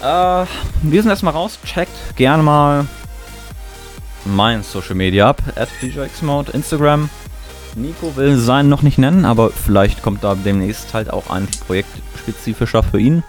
Äh, 0.00 0.04
wir 0.04 1.02
sind 1.02 1.10
erstmal 1.10 1.32
raus. 1.32 1.58
Checkt 1.64 2.16
gerne 2.16 2.42
mal 2.42 2.86
mein 4.24 4.62
Social 4.62 4.94
Media 4.94 5.28
ab. 5.30 5.42
At 5.56 5.68
DJXMode, 5.82 6.52
Instagram. 6.52 7.10
Nico 7.76 8.16
will 8.16 8.36
sein 8.36 8.68
noch 8.68 8.82
nicht 8.82 8.98
nennen, 8.98 9.24
aber 9.24 9.50
vielleicht 9.50 10.02
kommt 10.02 10.24
da 10.24 10.34
demnächst 10.34 10.94
halt 10.94 11.10
auch 11.10 11.30
ein 11.30 11.46
Projekt 11.66 11.90
spezifischer 12.18 12.82
für 12.82 12.98
ihn. 12.98 13.22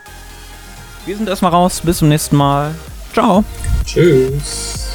Wir 1.05 1.17
sind 1.17 1.27
erstmal 1.27 1.51
raus. 1.51 1.81
Bis 1.83 1.97
zum 1.97 2.09
nächsten 2.09 2.35
Mal. 2.35 2.75
Ciao. 3.13 3.43
Tschüss. 3.85 4.89